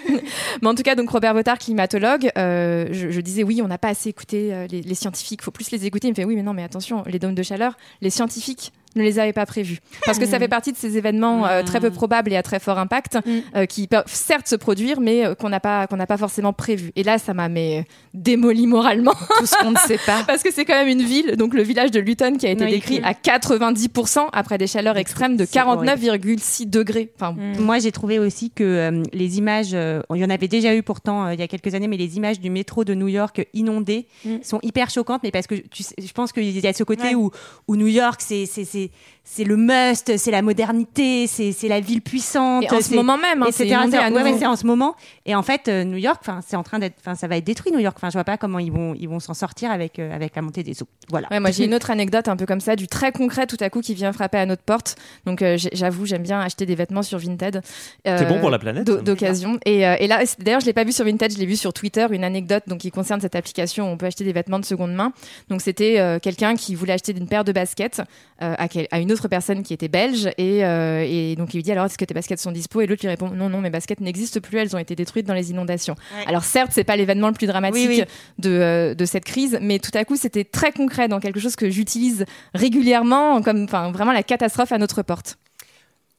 Mais 0.62 0.68
en 0.68 0.74
tout 0.74 0.82
cas, 0.82 0.94
donc 0.94 1.10
Robert 1.10 1.34
Votard, 1.34 1.58
climatologue, 1.58 2.30
euh, 2.38 2.86
je, 2.92 3.10
je 3.10 3.20
disais 3.20 3.42
oui, 3.42 3.60
on 3.62 3.68
n'a 3.68 3.78
pas 3.78 3.88
assez 3.88 4.08
écouté 4.08 4.52
euh, 4.52 4.66
les, 4.70 4.82
les 4.82 4.94
scientifiques, 4.94 5.42
faut 5.42 5.50
plus 5.50 5.70
les 5.70 5.86
écouter. 5.86 6.08
Il 6.08 6.10
me 6.10 6.16
fait 6.16 6.24
oui, 6.24 6.36
mais 6.36 6.42
non, 6.42 6.52
mais 6.54 6.62
attention, 6.62 7.02
les 7.06 7.18
dômes 7.18 7.34
de 7.34 7.42
chaleur, 7.42 7.76
les 8.00 8.10
scientifiques 8.10 8.72
ne 8.96 9.02
les 9.02 9.18
avaient 9.18 9.32
pas 9.32 9.46
prévus 9.46 9.78
parce 10.04 10.18
que 10.18 10.26
ça 10.26 10.38
fait 10.38 10.48
partie 10.56 10.72
de 10.72 10.76
ces 10.76 10.96
événements 10.96 11.46
euh, 11.46 11.62
très 11.62 11.80
peu 11.80 11.90
probables 11.90 12.32
et 12.32 12.36
à 12.36 12.42
très 12.42 12.58
fort 12.60 12.78
impact 12.78 13.18
euh, 13.56 13.66
qui 13.66 13.86
peuvent 13.86 14.04
certes 14.06 14.48
se 14.48 14.56
produire, 14.56 15.00
mais 15.00 15.24
euh, 15.26 15.34
qu'on 15.34 15.48
n'a 15.48 15.60
pas 15.60 15.86
qu'on 15.86 15.96
n'a 15.96 16.06
pas 16.06 16.16
forcément 16.16 16.52
prévu. 16.52 16.92
Et 16.96 17.02
là, 17.02 17.18
ça 17.18 17.34
m'a 17.34 17.48
mais 17.48 17.84
démoli 18.14 18.66
moralement 18.66 19.14
Tout 19.38 19.46
ce 19.46 19.56
qu'on 19.62 19.70
ne 19.72 19.78
sait 19.78 19.98
pas. 20.04 20.22
parce 20.26 20.42
que 20.42 20.52
c'est 20.52 20.64
quand 20.64 20.74
même 20.74 20.88
une 20.88 21.02
ville, 21.02 21.36
donc 21.36 21.54
le 21.54 21.62
village 21.62 21.90
de 21.90 22.00
Luton 22.00 22.36
qui 22.36 22.46
a 22.46 22.50
été 22.50 22.64
Oui. 22.64 22.70
décrit 22.72 23.00
à 23.02 23.12
90% 23.12 24.28
après 24.32 24.58
des 24.58 24.66
chaleurs 24.66 24.96
extrêmes 24.96 25.36
de 25.36 25.44
C'est 25.44 25.60
horrible. 25.60 25.84
49,6 25.86 26.68
degrés. 26.68 27.12
Enfin, 27.16 27.34
Moi, 27.58 27.78
j'ai 27.78 27.92
trouvé 27.92 28.18
aussi 28.18 28.50
que 28.50 28.64
euh, 28.64 29.02
les 29.12 29.38
images, 29.38 29.70
euh, 29.74 30.02
il 30.14 30.20
y 30.20 30.24
en 30.24 30.30
avait 30.30 30.48
déjà 30.48 30.74
eu 30.74 30.82
pourtant 30.82 31.26
euh, 31.26 31.34
il 31.34 31.40
y 31.40 31.42
a 31.42 31.48
quelques 31.48 31.74
années, 31.74 31.88
mais 31.88 31.96
les 31.96 32.16
images 32.16 32.40
du 32.40 32.50
métro 32.50 32.84
de 32.84 32.94
New 32.94 33.08
York 33.08 33.46
inondé 33.54 34.06
Mm. 34.24 34.36
sont 34.42 34.58
hyper 34.62 34.90
choquantes, 34.90 35.22
mais 35.22 35.30
parce 35.30 35.46
que 35.46 35.54
tu 35.54 35.82
sais, 35.82 35.94
je 35.98 36.12
pense 36.12 36.32
qu'il 36.32 36.58
y 36.58 36.66
a 36.66 36.72
ce 36.72 36.84
côté 36.84 37.02
Ouais. 37.08 37.14
où, 37.14 37.30
où 37.68 37.76
New 37.76 37.86
York, 37.88 38.20
c'est 38.22 38.46
c'est- 38.46 38.64
c'est- 38.64 38.81
c'est 38.82 38.90
le 39.38 39.56
must, 39.56 40.16
c'est 40.18 40.30
la 40.30 40.42
modernité, 40.42 41.26
c'est 41.26 41.68
la 41.68 41.80
ville 41.80 42.02
puissante. 42.02 42.64
Et 42.64 42.70
en 42.70 42.80
ce 42.80 42.94
moment 42.94 43.16
même, 43.16 43.42
hein, 43.42 43.46
c'est 43.50 43.66
inondé 43.66 43.96
à 43.96 44.10
ouais, 44.10 44.34
c'est 44.38 44.46
en 44.46 44.56
ce 44.56 44.66
moment. 44.66 44.94
Et 45.26 45.34
en 45.34 45.42
fait, 45.42 45.68
euh, 45.68 45.84
New 45.84 45.96
York, 45.96 46.18
enfin, 46.20 46.40
c'est 46.46 46.56
en 46.56 46.62
train 46.62 46.78
d'être, 46.78 46.96
enfin, 47.00 47.14
ça 47.14 47.28
va 47.28 47.36
être 47.36 47.44
détruit 47.44 47.72
New 47.72 47.78
York. 47.78 47.96
Enfin, 47.96 48.08
je 48.10 48.14
vois 48.14 48.24
pas 48.24 48.36
comment 48.36 48.58
ils 48.58 48.72
vont, 48.72 48.94
ils 48.98 49.08
vont 49.08 49.20
s'en 49.20 49.34
sortir 49.34 49.70
avec 49.70 49.98
euh, 49.98 50.14
avec 50.14 50.34
la 50.36 50.42
montée 50.42 50.62
des 50.62 50.82
eaux. 50.82 50.88
Voilà. 51.08 51.28
Ouais, 51.30 51.40
moi 51.40 51.50
j'ai 51.50 51.64
une 51.64 51.74
autre 51.74 51.90
anecdote 51.90 52.28
un 52.28 52.36
peu 52.36 52.46
comme 52.46 52.60
ça, 52.60 52.76
du 52.76 52.88
très 52.88 53.12
concret 53.12 53.46
tout 53.46 53.56
à 53.60 53.70
coup 53.70 53.80
qui 53.80 53.94
vient 53.94 54.12
frapper 54.12 54.38
à 54.38 54.46
notre 54.46 54.62
porte. 54.62 54.96
Donc 55.24 55.40
euh, 55.42 55.56
j'avoue, 55.72 56.04
j'aime 56.04 56.22
bien 56.22 56.40
acheter 56.40 56.66
des 56.66 56.74
vêtements 56.74 57.02
sur 57.02 57.18
Vinted. 57.18 57.62
Euh, 58.06 58.18
C'est 58.18 58.26
bon 58.26 58.40
pour 58.40 58.50
la 58.50 58.58
planète. 58.58 58.84
d'o- 58.84 59.00
D'occasion. 59.00 59.58
Et, 59.64 59.86
euh, 59.86 59.96
et 60.00 60.08
là, 60.08 60.26
c'est- 60.26 60.40
d'ailleurs, 60.42 60.60
je 60.60 60.66
l'ai 60.66 60.72
pas 60.72 60.84
vu 60.84 60.92
sur 60.92 61.04
Vinted, 61.04 61.32
je 61.32 61.38
l'ai 61.38 61.46
vu 61.46 61.56
sur 61.56 61.72
Twitter, 61.72 62.06
une 62.10 62.24
anecdote 62.24 62.64
donc 62.66 62.80
qui 62.80 62.90
concerne 62.90 63.20
cette 63.20 63.36
application 63.36 63.88
où 63.88 63.92
on 63.92 63.96
peut 63.96 64.06
acheter 64.06 64.24
des 64.24 64.32
vêtements 64.32 64.58
de 64.58 64.64
seconde 64.64 64.92
main. 64.94 65.12
Donc 65.48 65.60
c'était 65.62 66.00
euh, 66.00 66.18
quelqu'un 66.18 66.54
qui 66.56 66.74
voulait 66.74 66.92
acheter 66.94 67.12
une 67.16 67.28
paire 67.28 67.44
de 67.44 67.52
baskets 67.52 68.02
euh, 68.42 68.54
à, 68.58 68.68
quel- 68.68 68.88
à 68.90 68.98
une 68.98 69.11
autre 69.12 69.28
personne 69.28 69.62
qui 69.62 69.72
était 69.74 69.88
belge 69.88 70.30
et, 70.38 70.64
euh, 70.64 71.04
et 71.06 71.36
donc 71.36 71.54
il 71.54 71.58
lui 71.58 71.62
dit 71.62 71.72
alors 71.72 71.86
est-ce 71.86 71.98
que 71.98 72.04
tes 72.04 72.14
baskets 72.14 72.40
sont 72.40 72.52
dispo? 72.52 72.80
Et 72.80 72.86
l'autre 72.86 73.02
lui 73.02 73.08
répond 73.08 73.30
non 73.30 73.48
non 73.48 73.60
mes 73.60 73.70
baskets 73.70 74.00
n'existent 74.00 74.40
plus 74.40 74.58
elles 74.58 74.74
ont 74.74 74.78
été 74.78 74.94
détruites 74.94 75.26
dans 75.26 75.34
les 75.34 75.50
inondations. 75.50 75.94
Ouais. 76.16 76.24
Alors 76.26 76.44
certes 76.44 76.70
c'est 76.72 76.84
pas 76.84 76.96
l'événement 76.96 77.28
le 77.28 77.34
plus 77.34 77.46
dramatique 77.46 77.88
Oui, 77.88 78.00
oui. 78.00 78.04
De, 78.38 78.50
euh, 78.50 78.94
de 78.94 79.04
cette 79.04 79.24
crise 79.24 79.58
mais 79.60 79.78
tout 79.78 79.96
à 79.96 80.04
coup 80.04 80.16
c'était 80.16 80.44
très 80.44 80.72
concret 80.72 81.08
dans 81.08 81.20
quelque 81.20 81.40
chose 81.40 81.56
que 81.56 81.70
j'utilise 81.70 82.24
régulièrement 82.54 83.42
comme 83.42 83.64
enfin 83.64 83.92
vraiment 83.92 84.12
la 84.12 84.22
catastrophe 84.22 84.72
à 84.72 84.78
notre 84.78 85.02
porte. 85.02 85.36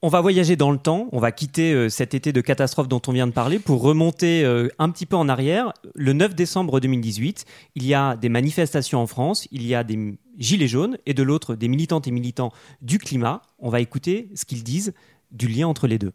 On 0.05 0.09
va 0.09 0.19
voyager 0.19 0.57
dans 0.57 0.71
le 0.71 0.77
temps, 0.77 1.07
on 1.13 1.19
va 1.19 1.31
quitter 1.31 1.71
euh, 1.71 1.87
cet 1.87 2.13
été 2.13 2.33
de 2.33 2.41
catastrophe 2.41 2.89
dont 2.89 3.01
on 3.07 3.13
vient 3.13 3.25
de 3.25 3.31
parler 3.31 3.57
pour 3.57 3.81
remonter 3.81 4.43
euh, 4.43 4.67
un 4.77 4.89
petit 4.89 5.05
peu 5.05 5.15
en 5.15 5.29
arrière. 5.29 5.71
Le 5.95 6.11
9 6.11 6.35
décembre 6.35 6.81
2018, 6.81 7.45
il 7.75 7.85
y 7.87 7.93
a 7.93 8.17
des 8.17 8.27
manifestations 8.27 8.99
en 8.99 9.07
France, 9.07 9.47
il 9.53 9.65
y 9.65 9.73
a 9.73 9.85
des 9.85 10.17
gilets 10.37 10.67
jaunes 10.67 10.97
et 11.05 11.13
de 11.13 11.23
l'autre 11.23 11.55
des 11.55 11.69
militantes 11.69 12.05
et 12.05 12.11
militants 12.11 12.51
du 12.81 12.97
climat. 12.97 13.43
On 13.59 13.69
va 13.69 13.79
écouter 13.79 14.27
ce 14.35 14.43
qu'ils 14.43 14.65
disent 14.65 14.93
du 15.31 15.47
lien 15.47 15.69
entre 15.69 15.87
les 15.87 15.97
deux. 15.97 16.11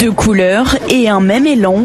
Deux 0.00 0.12
couleurs 0.12 0.74
et 0.90 1.08
un 1.08 1.20
même 1.20 1.46
élan. 1.46 1.84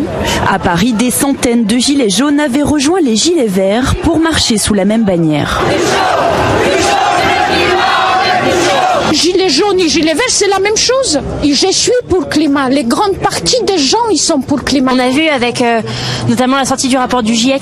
À 0.49 0.57
Paris, 0.57 0.93
des 0.93 1.11
centaines 1.11 1.65
de 1.65 1.77
gilets 1.77 2.09
jaunes 2.09 2.39
avaient 2.39 2.63
rejoint 2.63 2.99
les 2.99 3.15
gilets 3.15 3.45
verts 3.45 3.93
pour 3.97 4.17
marcher 4.17 4.57
sous 4.57 4.73
la 4.73 4.85
même 4.85 5.05
bannière. 5.05 5.61
Gilets 9.11 9.49
jaunes 9.49 9.79
et 9.79 9.89
gilets 9.89 10.13
verts, 10.13 10.23
c'est 10.29 10.47
la 10.47 10.59
même 10.59 10.77
chose. 10.77 11.19
Et 11.43 11.53
je 11.53 11.71
suis 11.71 11.91
pour 12.07 12.21
le 12.21 12.25
climat. 12.25 12.69
Les 12.69 12.83
grandes 12.83 13.17
parties 13.17 13.61
des 13.65 13.77
gens, 13.77 14.07
ils 14.09 14.17
sont 14.17 14.39
pour 14.39 14.57
le 14.57 14.63
climat. 14.63 14.91
On 14.95 14.99
a 14.99 15.09
vu 15.09 15.27
avec 15.27 15.61
euh, 15.61 15.81
notamment 16.29 16.57
la 16.57 16.65
sortie 16.65 16.87
du 16.87 16.97
rapport 16.97 17.21
du 17.21 17.35
GIEC 17.35 17.61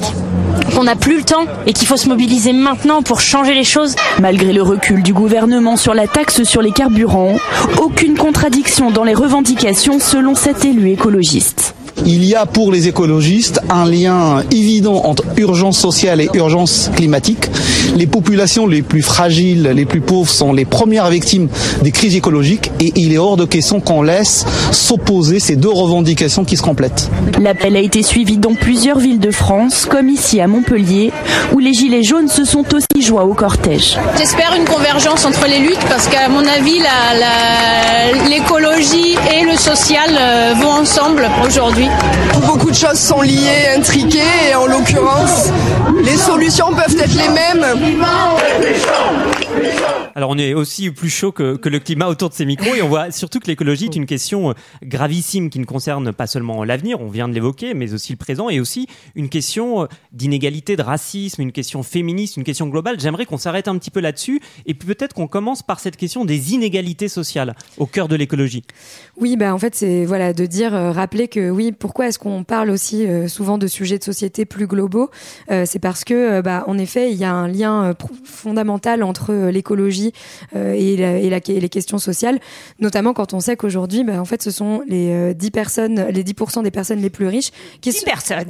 qu'on 0.76 0.84
n'a 0.84 0.96
plus 0.96 1.18
le 1.18 1.24
temps 1.24 1.46
et 1.66 1.74
qu'il 1.74 1.88
faut 1.88 1.98
se 1.98 2.08
mobiliser 2.08 2.54
maintenant 2.54 3.02
pour 3.02 3.20
changer 3.22 3.54
les 3.54 3.64
choses. 3.64 3.96
Malgré 4.20 4.54
le 4.54 4.62
recul 4.62 5.02
du 5.02 5.14
gouvernement 5.14 5.76
sur 5.76 5.94
la 5.94 6.08
taxe 6.08 6.44
sur 6.44 6.62
les 6.62 6.72
carburants, 6.72 7.38
aucune 7.82 8.16
contradiction 8.16 8.92
dans 8.92 9.04
les 9.04 9.14
revendications 9.16 10.00
selon 10.00 10.36
cet 10.36 10.66
élu 10.66 10.92
écologiste. 10.92 11.74
Il 12.06 12.24
y 12.24 12.36
a 12.36 12.46
pour 12.46 12.72
les 12.72 12.88
écologistes 12.88 13.62
un 13.70 13.86
lien 13.86 14.44
évident 14.52 15.02
entre 15.06 15.24
urgence 15.38 15.78
sociale 15.78 16.22
et 16.22 16.30
urgence 16.34 16.90
climatique. 16.96 17.50
Les 17.96 18.08
populations 18.08 18.68
les 18.68 18.82
plus 18.82 19.02
fragiles, 19.02 19.72
les 19.76 19.86
plus 19.86 20.02
pauvres 20.02 20.30
sont 20.30 20.54
les 20.54 20.66
premières 20.66 21.10
victimes 21.10 21.50
des 21.82 21.92
crises 21.92 22.16
écologiques 22.16 22.72
et 22.80 22.94
il 22.96 23.14
est 23.14 23.18
hors 23.18 23.38
de 23.38 23.46
question 23.46 23.80
qu'on 23.80 24.02
laisse 24.02 24.46
s'opposer 24.72 25.40
ces 25.40 25.56
deux 25.56 25.70
revendications 25.70 26.46
qui 26.46 26.58
se 26.58 26.62
complètent. 26.62 27.10
L'appel 27.40 27.76
a 27.76 27.80
été 27.80 28.04
suivi 28.04 28.38
dans 28.38 28.54
plusieurs 28.54 29.00
villes 29.00 29.20
de 29.20 29.32
France, 29.32 29.88
comme 29.90 30.10
ici 30.10 30.40
à 30.40 30.48
Montpellier, 30.48 31.12
où 31.54 31.60
les 31.60 31.74
gilets 31.74 32.04
jaunes 32.04 32.28
se 32.28 32.46
sont 32.46 32.66
aussi 32.74 33.06
joints 33.06 33.24
au 33.24 33.34
cortège. 33.34 33.98
J'espère 34.18 34.54
une 34.56 34.66
convergence 34.66 35.26
entre 35.26 35.48
les 35.48 35.60
luttes 35.60 35.86
parce 35.90 36.08
qu'à 36.08 36.30
mon 36.30 36.46
avis, 36.46 36.80
l'écologie 38.30 39.16
et 39.36 39.46
le 39.46 39.58
social 39.58 40.10
euh, 40.20 40.54
vont 40.62 40.82
ensemble 40.82 41.28
aujourd'hui. 41.46 41.89
Beaucoup 42.46 42.72
de 42.72 42.76
choses 42.76 43.00
sont 43.00 43.22
liées, 43.22 43.68
intriquées, 43.76 44.50
et 44.50 44.56
en 44.56 44.66
l'occurrence, 44.66 45.50
les 46.04 46.18
solutions 46.18 46.72
peuvent 46.72 46.96
être 47.00 47.16
les 47.16 47.30
mêmes. 47.30 47.66
Alors 50.16 50.32
on 50.32 50.38
est 50.38 50.54
aussi 50.54 50.92
plus 50.92 51.10
chaud 51.10 51.32
que, 51.32 51.58
le 51.70 51.80
climat 51.80 52.08
autour 52.08 52.30
de 52.30 52.34
ces 52.34 52.46
micros 52.46 52.74
et 52.76 52.82
on 52.82 52.90
voit 52.90 53.12
surtout 53.12 53.40
que 53.40 53.48
l'écologie 53.48 53.86
est 53.86 53.96
une 53.96 54.06
question 54.06 54.50
euh, 54.50 54.54
gravissime 54.84 55.50
qui 55.50 55.60
ne 55.60 55.66
concerne 55.66 56.12
pas 56.12 56.28
seulement 56.28 56.64
l'avenir, 56.64 57.00
on 57.00 57.10
vient 57.10 57.28
de 57.28 57.34
l'évoquer, 57.34 57.74
mais 57.74 57.94
aussi 57.94 58.12
le 58.14 58.18
présent 58.18 58.50
et 58.50 58.60
aussi 58.60 58.88
une 59.16 59.30
question 59.30 59.84
euh, 59.84 59.86
d'inégalité, 60.12 60.76
de 60.76 60.82
racisme, 60.82 61.42
une 61.42 61.52
question 61.52 61.84
féministe, 61.84 62.38
une 62.38 62.44
question 62.44 62.68
globale. 62.68 63.00
J'aimerais 63.00 63.26
qu'on 63.26 63.38
s'arrête 63.38 63.68
un 63.68 63.78
petit 63.78 63.92
peu 63.92 64.00
là-dessus 64.00 64.42
et 64.66 64.74
peut-être 64.74 65.14
qu'on 65.14 65.28
commence 65.28 65.62
par 65.62 65.80
cette 65.80 65.96
question 65.96 66.26
des 66.26 66.54
inégalités 66.54 67.08
sociales 67.08 67.56
au 67.78 67.86
cœur 67.86 68.08
de 68.08 68.16
l'écologie. 68.16 68.64
Oui, 69.18 69.38
bah 69.38 69.54
en 69.54 69.58
fait, 69.60 69.76
c'est 69.76 70.06
voilà 70.06 70.34
de 70.34 70.46
dire, 70.46 70.74
euh, 70.74 70.92
rappeler 70.92 71.28
que 71.28 71.50
oui, 71.50 71.72
pourquoi 71.72 72.08
est-ce 72.08 72.20
qu'on 72.20 72.44
parle 72.44 72.72
aussi 72.72 73.06
souvent 73.28 73.58
de 73.58 73.68
sujets 73.68 74.00
de 74.00 74.04
société 74.04 74.46
plus 74.46 74.68
globaux 74.68 75.10
C'est 75.48 75.80
parce 75.80 76.04
que, 76.04 76.42
bah, 76.42 76.64
en 76.68 76.78
effet, 76.78 77.12
il 77.12 77.18
y 77.18 77.24
a 77.24 77.34
un 77.34 77.48
lien 77.48 77.94
fondamental 78.24 79.04
entre 79.04 79.49
l'écologie 79.50 80.14
euh, 80.56 80.74
et, 80.74 80.98
la- 80.98 81.18
et, 81.18 81.30
la- 81.30 81.38
et 81.38 81.60
les 81.60 81.70
questions 81.70 81.98
sociales, 81.98 82.40
notamment 82.80 83.14
quand 83.14 83.34
on 83.34 83.40
sait 83.40 83.56
qu'aujourd'hui, 83.56 84.04
bah, 84.04 84.20
en 84.22 84.26
fait, 84.26 84.42
ce 84.44 84.52
sont 84.52 84.82
les 84.88 85.10
euh, 85.12 85.34
10 85.34 85.52
personnes, 85.52 86.06
les 86.12 86.24
10% 86.24 86.64
des 86.64 86.72
personnes 86.72 87.02
les 87.02 87.10
plus 87.10 87.28
riches 87.28 87.52
qui 87.82 87.90
10 87.92 87.98
sont- 88.00 88.06
personnes. 88.06 88.46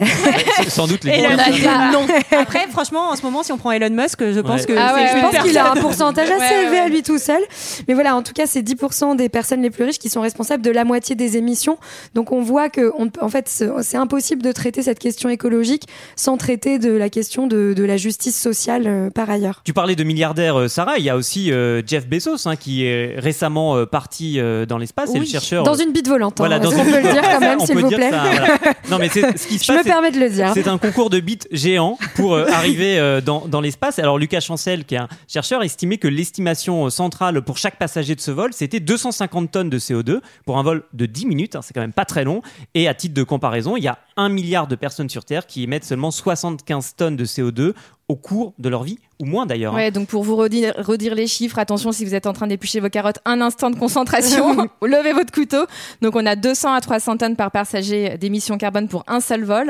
Sans 0.68 0.88
doute 0.88 1.04
les 1.04 1.22
non. 1.22 2.06
Après, 2.38 2.68
franchement, 2.70 3.10
en 3.10 3.16
ce 3.16 3.22
moment, 3.24 3.44
si 3.44 3.52
on 3.52 3.58
prend 3.58 3.72
Elon 3.72 3.90
Musk, 3.90 4.20
je 4.32 4.40
pense 4.40 4.62
Ouais. 4.62 4.66
que 4.68 4.74
Ah 4.78 4.94
ouais, 4.96 5.08
je 5.16 5.22
pense 5.22 5.44
qu'il 5.46 5.58
a 5.58 5.72
un 5.72 5.76
pourcentage 5.76 6.30
assez 6.30 6.40
Ouais, 6.40 6.62
élevé 6.64 6.72
ouais. 6.76 6.80
à 6.80 6.88
lui 6.90 7.04
tout 7.04 7.18
seul. 7.18 7.42
Mais 7.88 7.94
voilà, 7.94 8.16
en 8.16 8.22
tout 8.24 8.34
cas, 8.34 8.46
c'est 8.46 8.62
10% 8.62 9.16
des 9.16 9.30
personnes 9.30 9.62
les 9.62 9.70
plus 9.70 9.84
riches 9.84 10.00
qui 10.00 10.10
sont 10.10 10.22
responsables 10.22 10.64
de 10.64 10.72
la 10.72 10.84
moitié 10.84 11.16
des 11.16 11.38
émissions. 11.38 11.78
Donc 12.16 12.32
on 12.32 12.42
voit 12.42 12.70
que, 12.70 12.92
on, 12.98 13.10
en 13.22 13.30
fait, 13.30 13.48
c'est 13.48 13.98
impossible 13.98 14.42
de 14.42 14.52
traiter 14.52 14.82
cette 14.84 15.00
question 15.00 15.30
écologique 15.30 15.84
sans 16.16 16.38
traiter 16.38 16.80
de 16.80 16.92
la 16.92 17.10
question 17.10 17.48
de, 17.48 17.74
de 17.76 17.84
la 17.84 17.98
justice 17.98 18.40
sociale 18.40 18.84
euh, 18.88 19.10
par 19.10 19.30
ailleurs. 19.30 19.62
Tu 19.64 19.74
parlais 19.74 19.96
de 19.96 20.04
milliardaires, 20.04 20.56
euh, 20.60 20.68
Sarah. 20.80 20.98
Il 20.98 21.04
y 21.04 21.10
a 21.10 21.18
aussi 21.18 21.52
euh, 21.52 21.82
Jeff 21.86 22.08
Bezos 22.08 22.48
hein, 22.48 22.56
qui 22.56 22.86
est 22.86 23.16
récemment 23.20 23.76
euh, 23.76 23.86
parti 23.86 24.40
euh, 24.40 24.66
dans 24.66 24.78
l'espace. 24.78 25.10
C'est 25.12 25.18
le 25.20 25.26
Oui, 25.26 25.30
chercheur. 25.30 25.64
Dans 25.66 25.74
une 25.74 25.92
bite 25.92 26.08
volante. 26.08 26.36
Voilà, 26.38 26.56
hein. 26.56 26.60
dans 26.60 26.72
Est-ce 26.72 26.78
qu'on 26.78 26.86
une- 26.86 26.92
peut 26.92 27.02
le 27.08 27.12
dire 27.12 27.22
quand 27.22 27.40
même, 27.42 27.58
On 27.60 27.66
s'il 27.66 27.78
vous 27.80 27.90
plaît 27.90 28.10
ça, 28.12 28.24
voilà. 28.24 28.58
Non, 28.90 28.98
mais 28.98 29.10
c'est 29.10 29.38
ce 29.38 29.46
qui 29.48 29.58
se 29.60 29.66
Je 29.66 29.74
passe. 29.74 29.80
me 29.86 29.90
permets 29.90 30.12
de 30.12 30.20
le 30.20 30.30
dire. 30.30 30.52
C'est 30.54 30.70
un 30.70 30.78
concours 30.78 31.10
de 31.10 31.20
bits 31.20 31.40
géant 31.52 31.98
pour 32.16 32.38
arriver 32.38 33.20
dans, 33.26 33.46
dans 33.48 33.60
l'espace. 33.60 34.00
Alors 34.00 34.18
Lucas 34.18 34.40
Chancel, 34.40 34.86
qui 34.86 34.96
est 34.96 35.00
un 35.00 35.10
chercheur, 35.28 35.64
estimait 35.64 35.98
que 35.98 36.08
l'estimation 36.08 36.90
centrale 36.90 37.42
pour 37.42 37.58
chaque 37.58 37.78
passager 37.78 38.16
de 38.16 38.22
ce 38.22 38.32
vol, 38.32 38.54
c'était 38.54 38.80
250 38.80 39.52
tonnes 39.52 39.70
de 39.70 39.80
CO2 39.80 40.22
pour 40.46 40.58
un 40.60 40.64
vol 40.64 40.84
de 40.94 41.06
10 41.06 41.26
minutes. 41.26 41.56
hein, 41.58 41.62
c'est 41.62 41.74
quand 41.74 41.82
même 41.82 41.92
pas 41.92 42.06
très 42.06 42.24
long. 42.24 42.42
Et 42.74 42.88
à 42.88 42.94
titre 42.94 43.14
de 43.16 43.24
comparaison, 43.24 43.76
il 43.76 43.84
y 43.84 43.88
a 43.90 43.98
un 44.16 44.30
milliard 44.30 44.68
de 44.68 44.76
personnes 44.76 45.10
sur 45.10 45.26
Terre 45.26 45.46
qui 45.46 45.64
émettent 45.64 45.84
seulement 45.86 46.12
75 46.12 46.96
tonnes 46.96 47.16
de 47.18 47.26
CO2 47.26 47.74
au 48.10 48.16
cours 48.16 48.54
de 48.58 48.68
leur 48.70 48.84
vie, 48.84 48.98
ou 49.20 49.26
moins 49.26 49.46
d'ailleurs. 49.46 49.74
hein. 49.74 49.78
Ouais, 49.78 49.92
donc 49.92 50.08
pour 50.08 50.24
vous 50.24 50.36
redire, 50.36 50.74
redire 50.78 51.14
les 51.16 51.28
chiffres, 51.28 51.60
attention 51.60 51.92
si 51.92 52.04
vous 52.04 52.16
êtes 52.16 52.26
en 52.26 52.34
train 52.34 52.48
d'éplucher 52.48 52.80
vos 52.80 52.90
carottes, 52.90 53.20
un 53.24 53.40
instant 53.40 53.70
de 53.70 53.76
concentration, 53.78 54.68
levez 54.82 55.14
votre 55.14 55.32
couteau. 55.32 55.66
Donc 56.02 56.16
on 56.16 56.26
a 56.26 56.36
200 56.36 56.74
à 56.74 56.82
300 56.82 57.18
tonnes 57.18 57.36
par 57.36 57.52
passager 57.52 58.18
d'émissions 58.18 58.58
carbone 58.58 58.88
pour 58.88 59.04
un 59.08 59.20
seul 59.22 59.44
vol, 59.44 59.70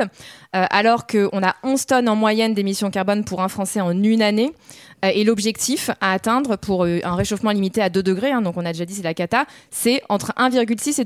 euh, 0.56 0.64
alors 0.70 1.06
qu'on 1.06 1.42
a 1.42 1.54
11 1.62 1.86
tonnes 1.86 2.08
en 2.08 2.16
moyenne 2.16 2.54
d'émissions 2.54 2.90
carbone 2.90 3.24
pour 3.24 3.42
un 3.42 3.48
Français 3.48 3.80
en 3.80 3.92
une 4.02 4.22
année. 4.22 4.52
Euh, 5.04 5.10
et 5.14 5.24
l'objectif 5.24 5.90
à 6.02 6.12
atteindre 6.12 6.56
pour 6.56 6.84
euh, 6.84 6.98
un 7.04 7.14
réchauffement 7.14 7.52
limité 7.52 7.80
à 7.80 7.88
2 7.88 8.02
degrés, 8.02 8.32
hein, 8.32 8.42
donc 8.42 8.56
on 8.58 8.64
a 8.66 8.72
déjà 8.72 8.84
dit 8.84 8.94
c'est 8.94 9.02
la 9.02 9.14
cata, 9.14 9.46
c'est 9.70 10.02
entre 10.10 10.32
1,6 10.36 11.00
et 11.00 11.04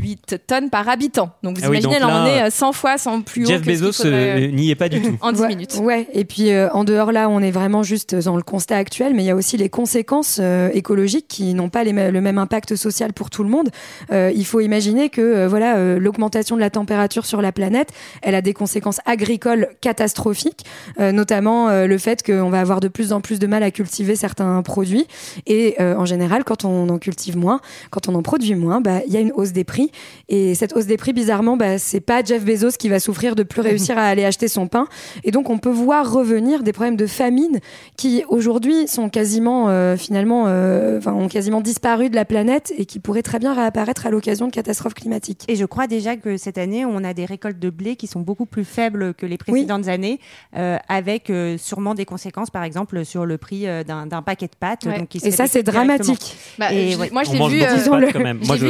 2,8 0.00 0.38
tonnes 0.46 0.70
par 0.70 0.88
habitant. 0.88 1.30
Donc 1.42 1.58
vous 1.58 1.64
Ah 1.64 1.70
oui, 1.70 1.78
imaginez, 1.78 2.00
donc 2.00 2.10
là, 2.10 2.22
on 2.22 2.26
est 2.26 2.42
euh, 2.44 2.50
100 2.50 2.72
fois, 2.72 2.98
100 2.98 3.22
plus 3.22 3.44
haut 3.44 3.48
Jeff 3.48 3.62
que 3.62 3.64
ce 3.66 3.70
qu'il 3.70 3.80
Bezos 3.80 4.02
faudrait, 4.02 4.42
euh, 4.44 4.50
n'y 4.50 4.70
est 4.70 4.74
pas 4.74 4.88
du 4.88 5.00
tout. 5.00 5.16
en 5.20 5.32
10 5.32 5.40
ouais, 5.40 5.48
minutes. 5.48 5.76
Ouais, 5.80 6.08
et 6.12 6.24
puis 6.24 6.50
euh, 6.50 6.68
en 6.72 6.84
dehors 6.84 7.12
là, 7.12 7.28
on 7.28 7.40
est 7.40 7.50
vraiment 7.50 7.82
juste 7.82 8.14
dans 8.14 8.36
le 8.36 8.42
constat 8.42 8.76
actuel, 8.76 9.14
mais 9.14 9.22
il 9.22 9.26
y 9.26 9.30
a 9.30 9.36
aussi 9.36 9.56
les 9.56 9.68
conséquences 9.68 10.38
euh, 10.40 10.68
écologiques 10.74 11.26
qui 11.28 11.54
n'ont 11.54 11.68
pas 11.68 11.84
les 11.84 11.92
le 11.94 12.20
même 12.20 12.38
impact 12.38 12.74
social 12.76 13.12
pour 13.12 13.30
tout 13.30 13.44
le 13.44 13.50
monde. 13.50 13.70
Euh, 14.12 14.32
il 14.34 14.44
faut 14.44 14.60
imaginer 14.60 15.08
que 15.10 15.20
euh, 15.20 15.48
voilà, 15.48 15.76
euh, 15.76 15.98
l'augmentation 15.98 16.56
de 16.56 16.60
la 16.60 16.70
température 16.70 17.24
sur 17.24 17.40
la 17.40 17.52
planète, 17.52 17.90
elle 18.22 18.34
a 18.34 18.42
des 18.42 18.52
conséquences 18.52 19.00
agricoles 19.06 19.68
catastrophiques, 19.80 20.64
euh, 20.98 21.12
notamment 21.12 21.68
euh, 21.68 21.86
le 21.86 21.98
fait 21.98 22.22
qu'on 22.22 22.50
va 22.50 22.60
avoir 22.60 22.80
de 22.80 22.88
plus 22.88 23.12
en 23.12 23.20
plus 23.20 23.38
de 23.38 23.46
mal 23.46 23.62
à 23.62 23.70
cultiver 23.70 24.16
certains 24.16 24.60
produits, 24.62 25.06
et 25.46 25.76
euh, 25.80 25.94
en 25.96 26.04
général, 26.04 26.44
quand 26.44 26.64
on 26.64 26.88
en 26.88 26.98
cultive 26.98 27.36
moins, 27.36 27.60
quand 27.90 28.08
on 28.08 28.14
en 28.14 28.22
produit 28.22 28.54
moins, 28.54 28.80
bah, 28.80 29.00
il 29.06 29.12
y 29.12 29.16
a 29.16 29.20
une 29.20 29.32
hausse 29.32 29.52
des 29.52 29.64
prix. 29.64 29.83
Prix. 29.88 29.92
Et 30.28 30.54
cette 30.54 30.74
hausse 30.76 30.86
des 30.86 30.96
prix, 30.96 31.12
bizarrement, 31.12 31.56
bah, 31.56 31.78
c'est 31.78 32.00
pas 32.00 32.22
Jeff 32.24 32.44
Bezos 32.44 32.72
qui 32.78 32.88
va 32.88 33.00
souffrir 33.00 33.34
de 33.36 33.42
plus 33.42 33.60
réussir 33.62 33.98
à 33.98 34.02
aller 34.04 34.24
acheter 34.24 34.48
son 34.48 34.66
pain. 34.68 34.86
Et 35.22 35.30
donc, 35.30 35.50
on 35.50 35.58
peut 35.58 35.70
voir 35.70 36.10
revenir 36.12 36.62
des 36.62 36.72
problèmes 36.72 36.96
de 36.96 37.06
famine 37.06 37.60
qui 37.96 38.24
aujourd'hui 38.28 38.88
sont 38.88 39.08
quasiment, 39.08 39.68
euh, 39.68 39.96
finalement, 39.96 40.44
euh, 40.46 40.98
enfin, 40.98 41.12
ont 41.12 41.28
quasiment 41.28 41.60
disparu 41.60 42.10
de 42.10 42.14
la 42.16 42.24
planète 42.24 42.72
et 42.76 42.84
qui 42.86 42.98
pourraient 43.00 43.22
très 43.22 43.38
bien 43.38 43.54
réapparaître 43.54 44.06
à 44.06 44.10
l'occasion 44.10 44.46
de 44.46 44.52
catastrophes 44.52 44.94
climatiques. 44.94 45.44
Et 45.48 45.56
je 45.56 45.64
crois 45.64 45.86
déjà 45.86 46.16
que 46.16 46.36
cette 46.36 46.58
année, 46.58 46.84
on 46.84 47.04
a 47.04 47.14
des 47.14 47.24
récoltes 47.24 47.58
de 47.58 47.70
blé 47.70 47.96
qui 47.96 48.06
sont 48.06 48.20
beaucoup 48.20 48.46
plus 48.46 48.64
faibles 48.64 49.14
que 49.14 49.26
les 49.26 49.36
précédentes 49.38 49.88
années, 49.88 50.20
euh, 50.56 50.76
avec 50.88 51.30
euh, 51.30 51.56
sûrement 51.58 51.94
des 51.94 52.04
conséquences, 52.04 52.50
par 52.50 52.64
exemple, 52.64 53.04
sur 53.04 53.26
le 53.26 53.38
prix 53.38 53.66
euh, 53.66 53.82
d'un 53.84 54.22
paquet 54.22 54.46
de 54.46 54.56
pâtes. 54.58 54.84
Ouais. 54.86 54.98
donc 54.98 55.08
qui 55.08 55.18
Et 55.24 55.30
ça, 55.30 55.46
c'est 55.46 55.62
dramatique. 55.62 56.36
Bah, 56.58 56.72
Et 56.72 56.92
je- 56.92 56.98
ouais. 56.98 57.10
moi, 57.12 57.22
je 57.24 57.30
On 57.30 57.48
l'ai 57.48 57.56
vu, 57.56 57.62
euh, 57.62 57.66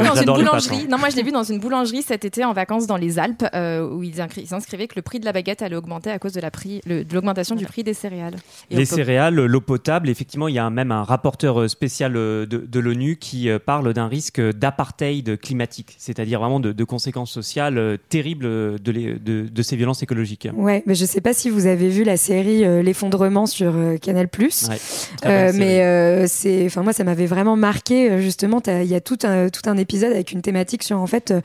dans 0.05 0.15
une 0.17 0.25
boulangerie. 0.33 0.77
hein. 0.83 0.87
Non, 0.91 0.99
moi, 1.05 1.11
je 1.11 1.17
l'ai 1.17 1.23
vu 1.23 1.33
dans 1.33 1.43
une 1.43 1.59
boulangerie 1.59 2.01
cet 2.03 2.25
été 2.25 2.45
en 2.47 2.55
vacances 2.55 2.87
dans 2.87 2.97
les 2.97 3.19
Alpes, 3.19 3.45
euh, 3.55 3.87
où 3.87 4.03
ils, 4.03 4.21
incri- 4.21 4.47
ils 4.51 4.55
inscrivaient 4.55 4.87
que 4.87 4.95
le 4.97 5.03
prix 5.03 5.21
de 5.21 5.27
la 5.27 5.33
baguette 5.33 5.61
allait 5.61 5.77
augmenter 5.77 6.11
à 6.11 6.19
cause 6.19 6.33
de 6.33 6.41
la 6.41 6.51
l'augmentation 7.13 7.55
du 7.57 7.67
prix 7.67 7.83
des 7.85 7.93
céréales. 7.95 8.37
Et 8.71 8.77
les 8.77 8.85
céréales, 8.87 9.35
l'eau 9.35 9.61
potable, 9.61 10.09
effectivement, 10.09 10.49
il 10.49 10.55
y 10.55 10.59
a 10.59 10.71
même 10.71 10.93
un 10.93 11.03
rapporteur 11.03 11.61
euh, 11.61 11.69
spécial 11.69 12.17
euh, 12.17 12.47
de, 12.47 12.59
de 12.59 12.81
l'ONU 12.81 13.17
qui 13.17 13.49
parle 13.67 13.93
d'un 13.93 14.07
risque 14.09 14.41
d'apartheid 14.41 15.39
climatique, 15.41 15.95
c'est-à-dire 15.99 16.41
vraiment 16.41 16.61
de, 16.61 16.73
de 16.73 16.85
conséquences 16.85 17.33
sociales 17.33 17.99
terribles 18.09 18.45
de, 18.81 18.93
les- 18.93 19.15
de- 19.19 19.49
de 19.49 19.63
ces 19.63 19.77
violences 19.77 20.03
écologiques. 20.03 20.49
Ouais, 20.55 20.83
mais 20.87 20.95
je 20.95 21.05
sais 21.05 21.21
pas 21.21 21.33
si 21.35 21.51
vous 21.51 21.67
avez 21.67 21.89
vu 21.89 22.05
la 22.05 22.17
série 22.17 22.65
euh, 22.65 22.83
L'effondrement 22.83 23.47
sur 23.47 23.73
euh, 23.75 23.97
Canal+. 23.99 24.29
Ouais, 24.39 24.49
Euh, 24.49 24.71
belle 24.71 25.53
série. 25.53 25.59
mais 25.59 25.83
euh, 25.83 26.25
c'est, 26.29 26.67
enfin 26.67 26.83
moi, 26.83 26.93
ça 26.93 27.05
m'avait 27.05 27.27
vraiment 27.27 27.57
marqué. 27.57 28.21
Justement, 28.23 28.63
il 28.67 28.85
y 28.87 28.95
a 28.95 29.01
tout 29.01 29.19
un 29.25 29.49
tout 29.49 29.69
un 29.69 29.77
épisode 29.77 30.13
avec 30.13 30.31
une 30.33 30.41
thématique 30.43 30.83
sur 30.85 30.99
en 30.99 31.07
fait 31.07 31.31
euh, 31.31 31.41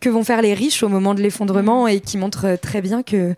que 0.00 0.08
vont 0.08 0.24
faire 0.24 0.42
les 0.42 0.52
riches 0.52 0.82
au 0.82 0.88
moment 0.88 1.14
de 1.14 1.22
l'effondrement 1.22 1.86
et 1.86 2.00
qui 2.00 2.18
montre 2.18 2.46
euh, 2.46 2.56
très 2.56 2.82
bien 2.82 3.02
que 3.02 3.34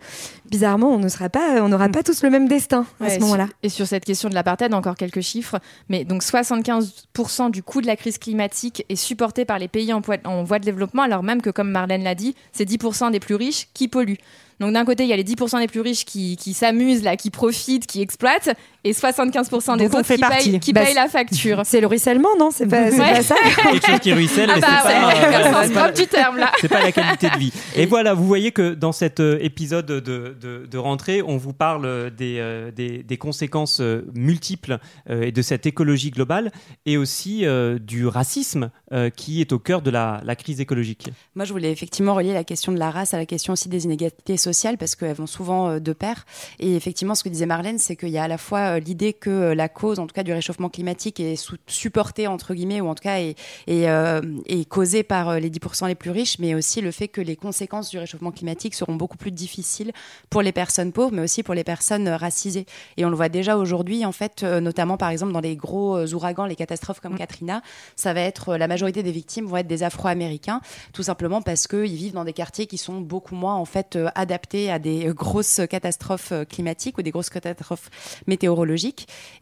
bizarrement, 0.49 0.89
on 0.89 0.99
ne 0.99 1.07
sera 1.09 1.29
pas, 1.29 1.61
on 1.61 1.69
n'aura 1.69 1.89
pas 1.89 2.03
tous 2.03 2.23
le 2.23 2.29
même 2.29 2.47
destin 2.47 2.85
à 2.99 3.05
Ouais, 3.05 3.09
ce 3.15 3.19
moment-là. 3.19 3.47
Et 3.63 3.69
sur 3.69 3.85
cette 3.87 4.03
question 4.03 4.29
de 4.29 4.33
l'apartheid, 4.33 4.73
encore 4.73 4.95
quelques 4.95 5.21
chiffres. 5.21 5.59
Mais 5.89 6.03
donc 6.05 6.23
75% 6.23 7.51
du 7.51 7.63
coût 7.63 7.81
de 7.81 7.87
la 7.87 7.95
crise 7.95 8.17
climatique 8.17 8.83
est 8.89 8.95
supporté 8.95 9.45
par 9.45 9.59
les 9.59 9.67
pays 9.67 9.93
en 9.93 10.01
voie 10.43 10.59
de 10.59 10.65
développement, 10.65 11.03
alors 11.03 11.23
même 11.23 11.41
que, 11.41 11.49
comme 11.51 11.69
Marlène 11.69 12.03
l'a 12.03 12.15
dit, 12.15 12.35
c'est 12.51 12.67
10% 12.67 13.11
des 13.11 13.19
plus 13.19 13.35
riches 13.35 13.67
qui 13.73 13.87
polluent. 13.87 14.17
Donc 14.59 14.73
d'un 14.73 14.85
côté, 14.85 15.03
il 15.03 15.09
y 15.09 15.13
a 15.13 15.17
les 15.17 15.23
10% 15.23 15.59
des 15.59 15.67
plus 15.67 15.81
riches 15.81 16.05
qui, 16.05 16.37
qui 16.37 16.53
s'amusent, 16.53 17.03
là, 17.03 17.17
qui 17.17 17.29
profitent, 17.29 17.85
qui 17.85 18.01
exploitent, 18.01 18.55
et 18.85 18.93
75% 18.93 19.77
des 19.77 19.89
Dont 19.89 19.95
on 19.95 19.99
autres 19.99 20.05
fait 20.07 20.15
qui, 20.15 20.21
partie. 20.21 20.49
payent, 20.51 20.59
qui 20.61 20.71
Bah, 20.73 20.85
payent 20.85 20.93
la 20.93 21.07
facture. 21.09 21.61
C'est 21.65 21.81
le 21.81 21.87
ruissellement, 21.87 22.29
non 22.39 22.51
C'est 22.51 22.67
pas, 22.67 22.89
c'est 22.91 22.99
Ouais. 22.99 23.13
pas 23.15 23.21
ça 23.23 23.35
Quelque 23.71 23.85
chose 23.87 23.99
qui 23.99 24.13
ruisselle, 24.13 24.49
Ah 24.51 24.55
mais 24.55 24.61
bah 24.61 24.67
c'est 24.83 24.87
ouais, 24.87 25.41
pas, 25.41 25.65
euh, 25.65 25.73
pas- 25.73 25.91
du 25.91 26.07
terme, 26.07 26.37
là. 26.37 26.51
c'est 26.61 26.69
pas 26.69 26.81
la 26.81 26.91
qualité 26.91 27.29
de 27.29 27.37
vie. 27.37 27.51
Et 27.75 27.85
voilà, 27.85 28.13
vous 28.13 28.25
voyez 28.25 28.51
que 28.51 28.73
dans 28.73 28.91
cet 28.93 29.19
euh, 29.19 29.37
épisode 29.41 29.85
de, 29.87 29.99
de, 29.99 30.65
de 30.69 30.77
rentrée, 30.77 31.21
on 31.21 31.35
vous 31.37 31.53
parle 31.53 32.11
des, 32.11 32.37
euh, 32.39 32.71
des, 32.71 33.03
des 33.03 33.17
conséquences 33.17 33.79
euh, 33.81 34.05
multiples 34.13 34.77
euh, 35.09 35.23
et 35.23 35.31
de 35.31 35.41
cette 35.41 35.65
écologie 35.65 36.11
globale 36.11 36.51
et 36.85 36.97
aussi 36.97 37.45
euh, 37.45 37.79
du 37.79 38.05
racisme 38.07 38.69
euh, 38.93 39.09
qui 39.09 39.41
est 39.41 39.51
au 39.51 39.59
cœur 39.59 39.81
de 39.81 39.89
la, 39.89 40.21
la 40.23 40.35
crise 40.35 40.61
écologique. 40.61 41.09
Moi, 41.35 41.45
je 41.45 41.51
voulais 41.53 41.71
effectivement 41.71 42.13
relier 42.13 42.33
la 42.33 42.43
question 42.43 42.71
de 42.71 42.77
la 42.79 42.91
race 42.91 43.13
à 43.13 43.17
la 43.17 43.25
question 43.25 43.53
aussi 43.53 43.67
des 43.67 43.85
inégalités 43.85 44.37
sociales 44.37 44.77
parce 44.77 44.95
qu'elles 44.95 45.15
vont 45.15 45.25
souvent 45.27 45.69
euh, 45.69 45.79
de 45.79 45.93
pair. 45.93 46.25
Et 46.59 46.75
effectivement, 46.75 47.15
ce 47.15 47.23
que 47.23 47.29
disait 47.29 47.45
Marlène, 47.47 47.79
c'est 47.79 47.95
qu'il 47.95 48.09
y 48.09 48.17
a 48.19 48.23
à 48.23 48.27
la 48.27 48.37
fois 48.37 48.74
euh, 48.75 48.79
l'idée 48.79 49.13
que 49.13 49.29
euh, 49.29 49.55
la 49.55 49.69
cause, 49.69 49.99
en 49.99 50.07
tout 50.07 50.13
cas 50.13 50.23
du 50.23 50.33
réchauffement 50.33 50.69
climatique, 50.69 51.19
est 51.19 51.35
supportée 51.67 52.27
entre 52.27 52.53
guillemets 52.53 52.81
ou 52.81 52.87
en 52.87 52.95
tout 52.95 53.03
cas 53.03 53.19
est, 53.19 53.35
est, 53.67 53.89
euh, 53.89 54.21
est 54.45 54.65
causée 54.65 55.03
par 55.03 55.39
les 55.39 55.49
10% 55.49 55.87
les 55.87 55.95
plus 55.95 56.11
riches, 56.11 56.39
mais 56.39 56.55
aussi 56.55 56.81
le 56.81 56.91
fait 56.91 57.07
que 57.07 57.21
les 57.21 57.35
conséquences 57.35 57.89
du 57.89 57.97
réchauffement 57.97 58.31
climatique 58.31 58.75
seront 58.75 58.95
beaucoup 58.95 59.17
plus 59.17 59.31
difficiles 59.31 59.91
pour 60.29 60.41
les 60.41 60.51
personnes 60.51 60.91
pauvres, 60.91 61.11
mais 61.13 61.21
aussi 61.21 61.43
pour 61.43 61.53
les 61.53 61.63
personnes 61.63 62.07
racisées. 62.07 62.65
Et 62.97 63.05
on 63.05 63.09
le 63.09 63.15
voit 63.15 63.29
déjà 63.29 63.57
aujourd'hui, 63.57 64.05
en 64.05 64.11
fait, 64.11 64.43
notamment 64.43 64.97
par 64.97 65.09
exemple 65.09 65.31
dans 65.31 65.39
les 65.39 65.55
gros 65.55 66.13
ouragans, 66.13 66.45
les 66.45 66.55
catastrophes 66.55 66.99
comme 66.99 67.17
Katrina, 67.17 67.61
ça 67.95 68.13
va 68.13 68.21
être 68.21 68.55
la 68.55 68.67
majorité 68.67 69.03
des 69.03 69.11
victimes 69.11 69.45
vont 69.45 69.57
être 69.57 69.67
des 69.67 69.83
Afro-Américains, 69.83 70.61
tout 70.93 71.03
simplement 71.03 71.41
parce 71.41 71.67
qu'ils 71.67 71.95
vivent 71.95 72.13
dans 72.13 72.23
des 72.23 72.33
quartiers 72.33 72.67
qui 72.67 72.77
sont 72.77 73.01
beaucoup 73.01 73.35
moins 73.35 73.55
en 73.55 73.65
fait 73.65 73.97
adaptés 74.15 74.71
à 74.71 74.79
des 74.79 75.05
grosses 75.13 75.61
catastrophes 75.69 76.33
climatiques 76.49 76.97
ou 76.97 77.01
des 77.01 77.11
grosses 77.11 77.29
catastrophes 77.29 77.89
météorologiques. 78.27 78.64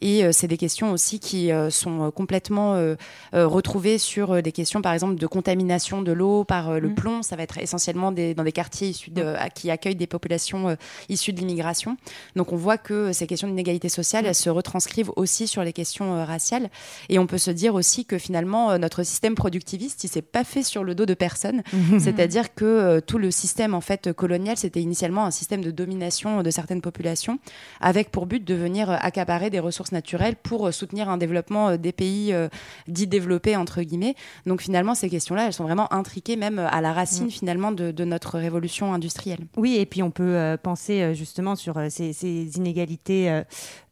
Et 0.02 0.24
euh, 0.24 0.32
c'est 0.32 0.48
des 0.48 0.58
questions 0.58 0.92
aussi 0.92 1.20
qui 1.20 1.52
euh, 1.52 1.70
sont 1.70 2.08
euh, 2.08 2.12
complètement 2.12 2.76
retrouvées 3.34 3.98
sur 3.98 4.42
des 4.42 4.52
questions, 4.52 4.82
par 4.82 4.94
exemple, 4.94 5.16
de 5.16 5.28
contamination 5.28 6.02
de 6.02 6.12
l'eau 6.12 6.44
par 6.44 6.80
le 6.80 6.90
Mm. 6.90 6.96
plomb. 6.96 7.22
Ça 7.24 7.36
va 7.36 7.44
être 7.44 7.58
essentiellement 7.58 8.12
des, 8.12 8.34
dans 8.34 8.44
des 8.44 8.52
quartiers 8.52 8.90
issus 8.90 9.12
de, 9.12 9.24
à- 9.24 9.50
qui 9.50 9.72
accueillent 9.72 9.96
des 9.96 10.08
populations 10.08 10.76
issues 11.10 11.34
de 11.34 11.40
l'immigration. 11.40 11.98
Donc 12.36 12.52
on 12.52 12.56
voit 12.56 12.78
que 12.78 13.12
ces 13.14 13.28
questions 13.28 13.48
d'inégalité 13.48 13.90
sociale, 13.90 14.26
elles 14.26 14.36
se 14.36 14.50
retranscrivent 14.50 15.12
aussi 15.16 15.48
sur 15.48 15.64
les 15.64 15.74
questions 15.74 16.26
raciales. 16.26 16.70
Et 17.10 17.20
on 17.20 17.28
peut 17.28 17.38
se 17.38 17.52
dire 17.52 17.76
aussi 17.76 18.06
que 18.06 18.18
finalement, 18.18 18.78
notre 18.78 19.04
système 19.04 19.36
productiviste, 19.36 20.04
il 20.04 20.08
s'est 20.10 20.22
pas 20.22 20.44
fait 20.44 20.64
sur 20.64 20.84
le 20.84 20.96
dos 20.96 21.06
de 21.06 21.14
personne. 21.14 21.64
C'est-à-dire 22.00 22.54
que 22.54 22.66
euh, 22.66 23.02
tout 23.02 23.18
le 23.18 23.32
système 23.32 23.74
en 23.74 23.82
fait 23.82 24.12
colonial, 24.14 24.58
c'était 24.58 24.82
initialement 24.82 25.26
un 25.26 25.32
système 25.32 25.62
de 25.64 25.72
domination 25.72 26.42
de 26.44 26.50
certaines 26.52 26.82
populations, 26.82 27.40
avec 27.82 28.12
pour 28.12 28.26
but 28.26 28.44
de 28.44 28.54
venir 28.56 28.90
accaparer 29.14 29.52
des 29.52 29.60
ressources 29.60 29.92
naturelles 29.92 30.36
pour 30.36 30.66
euh, 30.66 30.72
soutenir 30.72 31.08
un 31.08 31.18
développement 31.18 31.70
euh, 31.70 31.78
des 31.78 31.92
pays 31.92 32.34
euh, 32.34 32.50
dits 32.88 33.06
développés 33.06 33.56
entre 33.56 33.84
guillemets. 33.84 34.16
Donc 34.48 34.62
finalement, 34.62 34.96
ces 34.96 35.08
questions-là, 35.08 35.46
elles 35.46 35.54
sont 35.54 35.66
vraiment 35.66 35.92
intriquées 35.94 36.36
même 36.36 36.58
à 36.58 36.82
la 36.82 36.94
racine 36.94 37.30
finalement 37.30 37.72
de, 37.72 37.92
de 37.92 38.06
notre 38.06 38.40
révolution 38.40 38.92
industrielle. 38.92 39.46
Oui, 39.56 39.76
et 39.78 39.86
puis 39.86 40.02
on 40.02 40.10
peut 40.10 40.36
euh, 40.36 40.58
penser 40.58 41.14
justement 41.14 41.56
sur 41.56 41.76
ces, 41.90 42.12
ces 42.14 42.58
inégalités 42.58 43.44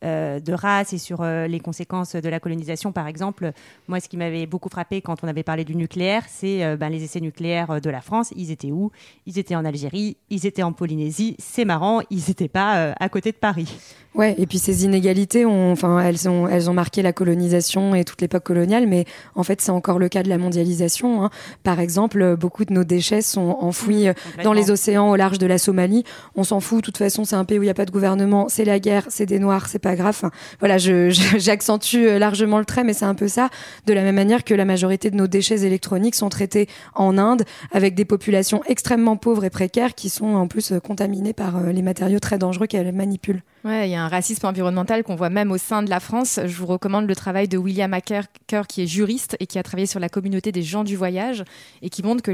de 0.03 0.53
race 0.53 0.93
et 0.93 0.97
sur 0.97 1.21
euh, 1.21 1.47
les 1.47 1.59
conséquences 1.59 2.15
de 2.15 2.29
la 2.29 2.39
colonisation, 2.39 2.91
par 2.91 3.05
exemple. 3.07 3.51
Moi, 3.87 3.99
ce 3.99 4.09
qui 4.09 4.17
m'avait 4.17 4.47
beaucoup 4.47 4.69
frappé 4.69 5.01
quand 5.01 5.23
on 5.23 5.27
avait 5.27 5.43
parlé 5.43 5.63
du 5.63 5.75
nucléaire, 5.75 6.23
c'est 6.27 6.63
euh, 6.63 6.75
ben, 6.75 6.89
les 6.89 7.03
essais 7.03 7.19
nucléaires 7.19 7.79
de 7.79 7.89
la 7.89 8.01
France. 8.01 8.33
Ils 8.35 8.49
étaient 8.49 8.71
où? 8.71 8.91
Ils 9.27 9.37
étaient 9.37 9.55
en 9.55 9.63
Algérie, 9.63 10.17
ils 10.29 10.45
étaient 10.47 10.63
en 10.63 10.73
Polynésie. 10.73 11.35
C'est 11.37 11.65
marrant, 11.65 12.01
ils 12.09 12.23
n'étaient 12.27 12.47
pas 12.47 12.77
euh, 12.77 12.93
à 12.99 13.09
côté 13.09 13.31
de 13.31 13.37
Paris. 13.37 13.69
Ouais, 14.13 14.35
et 14.37 14.45
puis 14.45 14.59
ces 14.59 14.83
inégalités, 14.83 15.10
ont, 15.45 15.71
enfin, 15.71 15.99
elles 15.99 16.27
ont, 16.29 16.47
elles 16.47 16.69
ont 16.69 16.73
marqué 16.73 17.01
la 17.01 17.13
colonisation 17.13 17.95
et 17.95 18.03
toute 18.03 18.21
l'époque 18.21 18.43
coloniale, 18.43 18.87
mais 18.87 19.05
en 19.35 19.43
fait, 19.43 19.61
c'est 19.61 19.71
encore 19.71 19.99
le 19.99 20.09
cas 20.09 20.23
de 20.23 20.29
la 20.29 20.37
mondialisation. 20.37 21.23
hein. 21.23 21.29
Par 21.63 21.79
exemple, 21.79 22.35
beaucoup 22.37 22.65
de 22.65 22.73
nos 22.73 22.83
déchets 22.83 23.21
sont 23.21 23.57
enfouis 23.59 24.07
euh, 24.07 24.13
dans 24.43 24.53
les 24.53 24.71
océans 24.71 25.09
au 25.09 25.15
large 25.15 25.37
de 25.37 25.45
la 25.47 25.57
Somalie. 25.57 26.03
On 26.35 26.43
s'en 26.43 26.59
fout, 26.59 26.77
de 26.79 26.85
toute 26.85 26.97
façon, 26.97 27.23
c'est 27.25 27.35
un 27.35 27.45
pays 27.45 27.59
où 27.59 27.63
il 27.63 27.65
n'y 27.67 27.71
a 27.71 27.75
pas 27.75 27.85
de 27.85 27.91
gouvernement, 27.91 28.47
c'est 28.49 28.65
la 28.65 28.79
guerre, 28.79 29.05
c'est 29.09 29.25
des 29.25 29.39
noirs, 29.39 29.67
c'est 29.67 29.79
pas 29.79 29.95
grave. 29.95 30.09
Enfin, 30.17 30.31
voilà, 30.59 30.77
je- 30.77 31.09
je- 31.09 31.37
j'accentue 31.37 31.95
euh, 31.97 32.19
largement 32.19 32.59
le 32.59 32.65
trait, 32.65 32.83
mais 32.83 32.93
c'est 32.93 33.05
un 33.05 33.15
peu 33.15 33.27
ça. 33.27 33.49
De 33.85 33.93
la 33.93 34.03
même 34.03 34.15
manière 34.15 34.43
que 34.43 34.53
la 34.53 34.65
majorité 34.65 35.09
de 35.11 35.15
nos 35.15 35.27
déchets 35.27 35.61
électroniques 35.65 36.15
sont 36.15 36.29
traités 36.29 36.67
en 36.95 37.17
Inde, 37.17 37.43
avec 37.71 37.95
des 37.95 38.05
populations 38.05 38.61
extrêmement 38.67 39.17
pauvres 39.17 39.43
et 39.45 39.49
précaires 39.49 39.95
qui 39.95 40.09
sont 40.09 40.33
en 40.35 40.47
plus 40.47 40.71
euh, 40.71 40.79
contaminées 40.79 41.33
par 41.33 41.61
les 41.61 41.81
matériaux 41.81 42.19
très 42.19 42.37
dangereux 42.37 42.67
qu'elles 42.67 42.91
manipulent. 42.93 43.41
Ouais, 43.63 43.87
il 43.87 43.91
y 43.91 43.95
a 43.95 44.03
un 44.03 44.07
racisme 44.07 44.47
environnemental 44.47 45.03
qu'on 45.03 45.15
voit 45.15 45.29
même 45.29 45.51
au 45.51 45.57
sein 45.57 45.83
de 45.83 45.89
la 45.89 45.99
France. 45.99 46.39
Je 46.43 46.55
vous 46.55 46.65
recommande 46.65 47.07
le 47.07 47.15
travail 47.15 47.47
de 47.47 47.57
William 47.57 47.93
Acker, 47.93 48.23
qui 48.67 48.81
est 48.81 48.87
juriste 48.87 49.37
et 49.39 49.45
qui 49.45 49.59
a 49.59 49.63
travaillé 49.63 49.85
sur 49.85 49.99
la 49.99 50.09
communauté 50.09 50.51
des 50.51 50.63
gens 50.63 50.83
du 50.83 50.95
voyage 50.95 51.43
et 51.83 51.89
qui 51.89 52.01
montre 52.01 52.23
que 52.23 52.31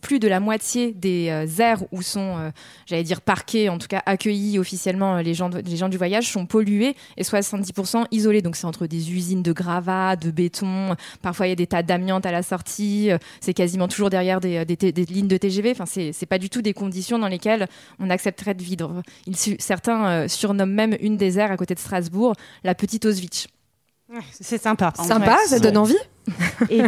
plus 0.00 0.18
de 0.18 0.26
la 0.26 0.40
moitié 0.40 0.92
des 0.92 1.28
euh, 1.30 1.46
aires 1.60 1.84
où 1.92 2.02
sont, 2.02 2.38
euh, 2.38 2.50
j'allais 2.86 3.04
dire 3.04 3.20
parqués, 3.20 3.68
en 3.68 3.78
tout 3.78 3.86
cas 3.86 4.02
accueillis 4.04 4.58
officiellement 4.58 5.18
euh, 5.18 5.22
les 5.22 5.34
gens, 5.34 5.48
les 5.48 5.76
gens 5.76 5.88
du 5.88 5.96
voyage 5.96 6.28
sont 6.32 6.44
pollués 6.44 6.96
et 7.16 7.22
70% 7.22 8.06
isolés. 8.10 8.42
Donc 8.42 8.56
c'est 8.56 8.66
entre 8.66 8.88
des 8.88 9.12
usines 9.12 9.42
de 9.42 9.52
gravats, 9.52 10.16
de 10.16 10.32
béton. 10.32 10.96
Parfois 11.22 11.46
il 11.46 11.50
y 11.50 11.52
a 11.52 11.56
des 11.56 11.68
tas 11.68 11.84
d'amiante 11.84 12.26
à 12.26 12.32
la 12.32 12.42
sortie. 12.42 13.10
C'est 13.40 13.54
quasiment 13.54 13.86
toujours 13.86 14.10
derrière 14.10 14.40
des, 14.40 14.64
lignes 14.64 15.28
de 15.28 15.36
TGV. 15.36 15.70
Enfin, 15.70 15.86
c'est 15.86 16.26
pas 16.26 16.38
du 16.38 16.50
tout 16.50 16.62
des 16.62 16.72
conditions 16.72 17.20
dans 17.20 17.28
lesquelles 17.28 17.68
on 18.00 18.10
accepterait 18.10 18.54
de 18.54 18.62
vivre. 18.62 19.02
Certains 19.58 20.24
euh, 20.24 20.28
surnomment 20.28 20.63
même 20.66 20.96
une 21.00 21.16
des 21.16 21.38
aires 21.38 21.50
à 21.52 21.56
côté 21.56 21.74
de 21.74 21.80
Strasbourg 21.80 22.34
la 22.62 22.74
petite 22.74 23.04
Auschwitz. 23.04 23.48
C'est 24.40 24.60
sympa. 24.60 24.92
Sympa, 24.96 25.38
ça 25.46 25.58
donne 25.58 25.76
envie. 25.76 25.96
Et, 26.70 26.82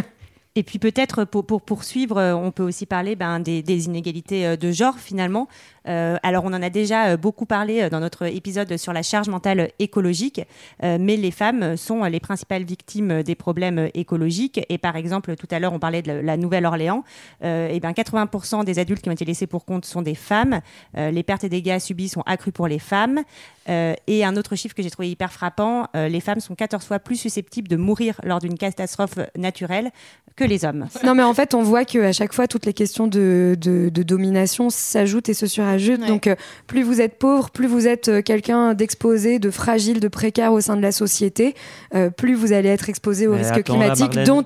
et 0.55 0.63
puis 0.63 0.79
peut-être 0.79 1.25
pour, 1.25 1.45
pour 1.45 1.61
poursuivre, 1.61 2.17
euh, 2.17 2.33
on 2.33 2.51
peut 2.51 2.63
aussi 2.63 2.85
parler 2.85 3.15
ben, 3.15 3.39
des, 3.39 3.61
des 3.61 3.85
inégalités 3.85 4.45
euh, 4.45 4.55
de 4.55 4.71
genre 4.71 4.97
finalement. 4.97 5.47
Euh, 5.87 6.17
alors 6.23 6.43
on 6.45 6.53
en 6.53 6.61
a 6.61 6.69
déjà 6.69 7.07
euh, 7.07 7.17
beaucoup 7.17 7.45
parlé 7.45 7.81
euh, 7.83 7.89
dans 7.89 7.99
notre 7.99 8.23
épisode 8.25 8.77
sur 8.77 8.93
la 8.93 9.03
charge 9.03 9.29
mentale 9.29 9.71
écologique, 9.79 10.41
mais 10.81 11.17
les 11.17 11.31
femmes 11.31 11.77
sont 11.77 12.03
les 12.03 12.19
principales 12.19 12.63
victimes 12.63 13.23
des 13.23 13.35
problèmes 13.35 13.89
écologiques. 13.93 14.59
Et 14.69 14.77
par 14.77 14.95
exemple, 14.95 15.35
tout 15.35 15.47
à 15.51 15.59
l'heure 15.59 15.73
on 15.73 15.79
parlait 15.79 16.01
de 16.01 16.11
la- 16.11 16.37
Nouvelle-Orléans, 16.37 17.03
euh, 17.43 17.69
et 17.69 17.79
ben 17.79 17.91
80% 17.91 18.63
des 18.63 18.79
adultes 18.79 19.01
qui 19.01 19.09
ont 19.09 19.13
été 19.13 19.25
laissés 19.25 19.47
pour 19.47 19.65
compte 19.65 19.85
sont 19.85 20.01
des 20.01 20.15
femmes. 20.15 20.61
Les 20.95 21.23
pertes 21.23 21.43
et 21.43 21.49
dégâts 21.49 21.79
subis 21.79 22.09
sont 22.09 22.23
accrus 22.25 22.53
pour 22.53 22.67
les 22.67 22.79
femmes. 22.79 23.21
Et 23.67 24.23
un 24.23 24.35
autre 24.37 24.55
chiffre 24.55 24.75
que 24.75 24.83
j'ai 24.83 24.89
trouvé 24.89 25.09
hyper 25.09 25.31
frappant, 25.33 25.87
les 25.93 26.19
femmes 26.21 26.39
sont 26.39 26.55
14 26.55 26.85
fois 26.85 26.99
plus 26.99 27.15
susceptibles 27.17 27.67
de 27.67 27.75
mourir 27.75 28.19
lors 28.23 28.39
d'une 28.39 28.57
catastrophe 28.57 29.17
naturelle 29.37 29.91
que 30.35 30.43
les 30.43 30.63
hommes. 30.65 30.87
Non, 31.03 31.15
mais 31.15 31.23
en 31.23 31.33
fait, 31.33 31.53
on 31.53 31.63
voit 31.63 31.83
qu'à 31.85 32.13
chaque 32.13 32.33
fois, 32.33 32.47
toutes 32.47 32.65
les 32.65 32.73
questions 32.73 33.07
de, 33.07 33.57
de 33.59 34.03
domination 34.03 34.69
s'ajoutent 34.69 35.29
et 35.29 35.33
se 35.33 35.47
surajoutent. 35.47 35.76
Ouais. 35.77 36.07
Donc, 36.07 36.27
euh, 36.27 36.35
plus 36.67 36.83
vous 36.83 36.99
êtes 37.01 37.17
pauvre, 37.17 37.49
plus 37.51 37.67
vous 37.67 37.87
êtes 37.87 38.07
euh, 38.09 38.21
quelqu'un 38.21 38.73
d'exposé, 38.73 39.39
de 39.39 39.49
fragile, 39.51 39.99
de 39.99 40.07
précaire 40.07 40.53
au 40.53 40.61
sein 40.61 40.75
de 40.75 40.81
la 40.81 40.91
société, 40.91 41.55
euh, 41.95 42.09
plus 42.09 42.33
vous 42.35 42.53
allez 42.53 42.69
être 42.69 42.89
exposé 42.89 43.27
aux 43.27 43.31
Mais 43.31 43.37
risques 43.39 43.51
attends, 43.51 43.73
climatiques. 43.79 44.23
Donc, 44.23 44.45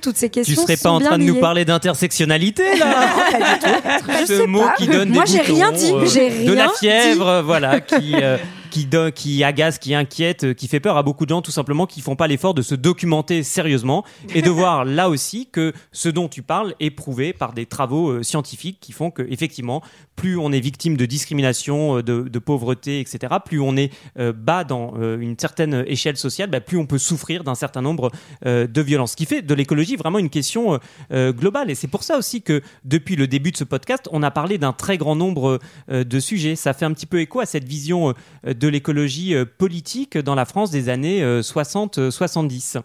toutes 0.00 0.16
ces 0.16 0.28
Tu 0.28 0.40
questions 0.42 0.62
serais 0.62 0.76
pas 0.76 0.82
sont 0.82 0.88
en 0.90 1.00
train 1.00 1.18
de 1.18 1.24
nous 1.24 1.40
parler 1.40 1.64
d'intersectionnalité 1.64 2.64
là 2.78 3.06
Je 4.20 4.26
Ce 4.26 4.36
sais 4.38 4.46
mot 4.46 4.60
pas. 4.62 4.74
qui 4.76 4.86
donne 4.86 5.08
Moi, 5.10 5.24
des 5.24 5.30
j'ai 5.32 5.40
rien 5.40 5.72
dit. 5.72 5.92
euh, 5.92 6.06
J'ai 6.06 6.44
de 6.44 6.52
la 6.52 6.64
rien 6.64 6.72
fièvre, 6.78 7.42
voilà, 7.44 7.80
qui 7.80 8.14
euh, 8.14 8.36
qui 8.74 8.86
donne, 8.86 9.12
qui 9.12 9.44
agace, 9.44 9.78
qui 9.78 9.94
inquiète, 9.94 10.42
euh, 10.42 10.52
qui 10.52 10.66
fait 10.66 10.80
peur 10.80 10.96
à 10.96 11.04
beaucoup 11.04 11.26
de 11.26 11.30
gens 11.30 11.42
tout 11.42 11.52
simplement 11.52 11.86
qui 11.86 12.00
font 12.00 12.16
pas 12.16 12.26
l'effort 12.26 12.54
de 12.54 12.62
se 12.62 12.74
documenter 12.74 13.44
sérieusement 13.44 14.04
et 14.34 14.42
de 14.42 14.50
voir 14.64 14.84
là 14.84 15.08
aussi 15.08 15.46
que 15.46 15.72
ce 15.92 16.08
dont 16.08 16.26
tu 16.26 16.42
parles 16.42 16.74
est 16.80 16.90
prouvé 16.90 17.32
par 17.32 17.52
des 17.52 17.66
travaux 17.66 18.10
euh, 18.10 18.22
scientifiques 18.24 18.78
qui 18.80 18.90
font 18.90 19.12
que 19.12 19.22
effectivement 19.30 19.80
plus 20.16 20.38
on 20.38 20.52
est 20.52 20.60
victime 20.60 20.96
de 20.96 21.06
discrimination, 21.06 21.98
euh, 21.98 22.02
de, 22.02 22.22
de 22.22 22.38
pauvreté, 22.38 23.00
etc., 23.00 23.34
plus 23.44 23.60
on 23.60 23.76
est 23.76 23.92
euh, 24.18 24.32
bas 24.32 24.64
dans 24.64 24.94
euh, 24.96 25.18
une 25.18 25.38
certaine 25.38 25.84
échelle 25.86 26.16
sociale, 26.16 26.50
bah, 26.50 26.60
plus 26.60 26.78
on 26.78 26.86
peut 26.86 26.98
souffrir 26.98 27.44
d'un 27.44 27.54
certain 27.54 27.82
nombre 27.82 28.10
de 28.44 28.80
violences. 28.80 29.12
Ce 29.12 29.16
qui 29.16 29.26
fait 29.26 29.42
de 29.42 29.54
l'écologie 29.54 29.96
vraiment 29.96 30.18
une 30.18 30.30
question 30.30 30.78
globale. 31.10 31.70
Et 31.70 31.74
c'est 31.74 31.88
pour 31.88 32.02
ça 32.02 32.18
aussi 32.18 32.42
que 32.42 32.62
depuis 32.84 33.16
le 33.16 33.26
début 33.26 33.52
de 33.52 33.56
ce 33.56 33.64
podcast, 33.64 34.08
on 34.12 34.22
a 34.22 34.30
parlé 34.30 34.58
d'un 34.58 34.72
très 34.72 34.98
grand 34.98 35.16
nombre 35.16 35.58
de 35.88 36.20
sujets. 36.20 36.56
Ça 36.56 36.72
fait 36.72 36.84
un 36.84 36.92
petit 36.92 37.06
peu 37.06 37.20
écho 37.20 37.40
à 37.40 37.46
cette 37.46 37.64
vision 37.64 38.14
euh, 38.46 38.54
de 38.64 38.68
l'écologie 38.70 39.34
euh, 39.34 39.44
politique 39.44 40.16
dans 40.16 40.34
la 40.34 40.46
France 40.46 40.70
des 40.70 40.88
années 40.88 41.22
euh, 41.22 41.42
60-70 41.42 42.80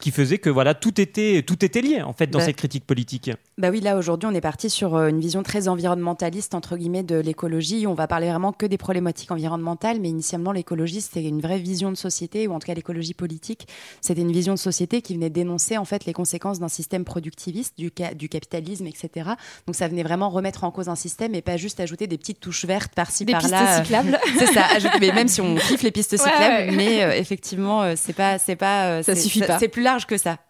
qui 0.00 0.10
faisait 0.10 0.38
que 0.38 0.50
voilà 0.50 0.74
tout 0.74 1.00
était 1.00 1.42
tout 1.46 1.64
était 1.64 1.80
lié 1.82 2.02
en 2.02 2.12
fait 2.12 2.26
dans 2.28 2.38
Bah. 2.38 2.46
cette 2.46 2.56
critique 2.56 2.86
politique. 2.86 3.30
Bah 3.58 3.68
oui, 3.70 3.80
là 3.80 3.96
aujourd'hui, 3.98 4.28
on 4.30 4.34
est 4.34 4.40
parti 4.40 4.70
sur 4.70 4.96
euh, 4.96 5.08
une 5.08 5.20
vision 5.20 5.42
très 5.42 5.68
environnementaliste 5.68 6.54
entre 6.54 6.76
guillemets 6.76 7.02
de 7.02 7.16
l'écologie. 7.16 7.86
On 7.86 7.94
va 7.94 8.06
parler 8.06 8.28
vraiment 8.28 8.52
que 8.52 8.64
des 8.66 8.78
problématiques 8.78 9.30
environnementales, 9.30 10.00
mais 10.00 10.08
initialement 10.08 10.52
l'écologie 10.52 11.00
c'était 11.00 11.22
une 11.24 11.40
vraie 11.40 11.58
vision 11.58 11.90
de 11.90 11.96
société, 11.96 12.48
ou 12.48 12.52
en 12.54 12.58
tout 12.58 12.66
cas 12.66 12.74
l'écologie 12.74 13.14
politique, 13.14 13.66
c'était 14.00 14.22
une 14.22 14.32
vision 14.32 14.54
de 14.54 14.58
société 14.58 15.02
qui 15.02 15.14
venait 15.14 15.30
dénoncer 15.30 15.76
en 15.76 15.84
fait 15.84 16.04
les 16.06 16.12
conséquences 16.12 16.58
d'un 16.58 16.68
système 16.68 17.04
productiviste, 17.04 17.74
du, 17.78 17.90
ca- 17.96 18.14
du 18.14 18.28
capitalisme, 18.28 18.86
etc. 18.86 19.30
Donc 19.66 19.74
ça 19.76 19.88
venait 19.88 20.02
vraiment 20.02 20.30
remettre 20.30 20.64
en 20.64 20.70
cause 20.70 20.88
un 20.88 20.94
système 20.96 21.34
et 21.34 21.42
pas 21.42 21.56
juste 21.56 21.80
ajouter 21.80 22.06
des 22.06 22.16
petites 22.18 22.40
touches 22.40 22.64
vertes 22.64 22.94
par-ci 22.94 23.24
Des 23.24 23.32
par-là. 23.32 23.58
pistes 23.66 23.84
cyclables. 23.84 24.18
C'est 24.38 24.46
ça. 24.54 24.64
ajouter- 24.74 24.98
mais 25.00 25.12
même 25.12 25.28
si 25.28 25.40
on 25.40 25.54
kiffe 25.56 25.82
les 25.82 25.90
pistes 25.90 26.12
Ouais, 26.12 26.18
cyclables, 26.18 26.70
ouais. 26.70 26.76
mais 26.76 27.02
euh, 27.04 27.12
effectivement, 27.12 27.82
euh, 27.82 27.94
c'est 27.96 28.12
pas, 28.14 28.38
c'est 28.38 28.56
pas, 28.56 28.86
euh, 28.86 29.02
Ça 29.02 29.14
suffit 29.14 29.40
pas. 29.40 29.58
C'est 29.58 29.68
plus 29.68 29.82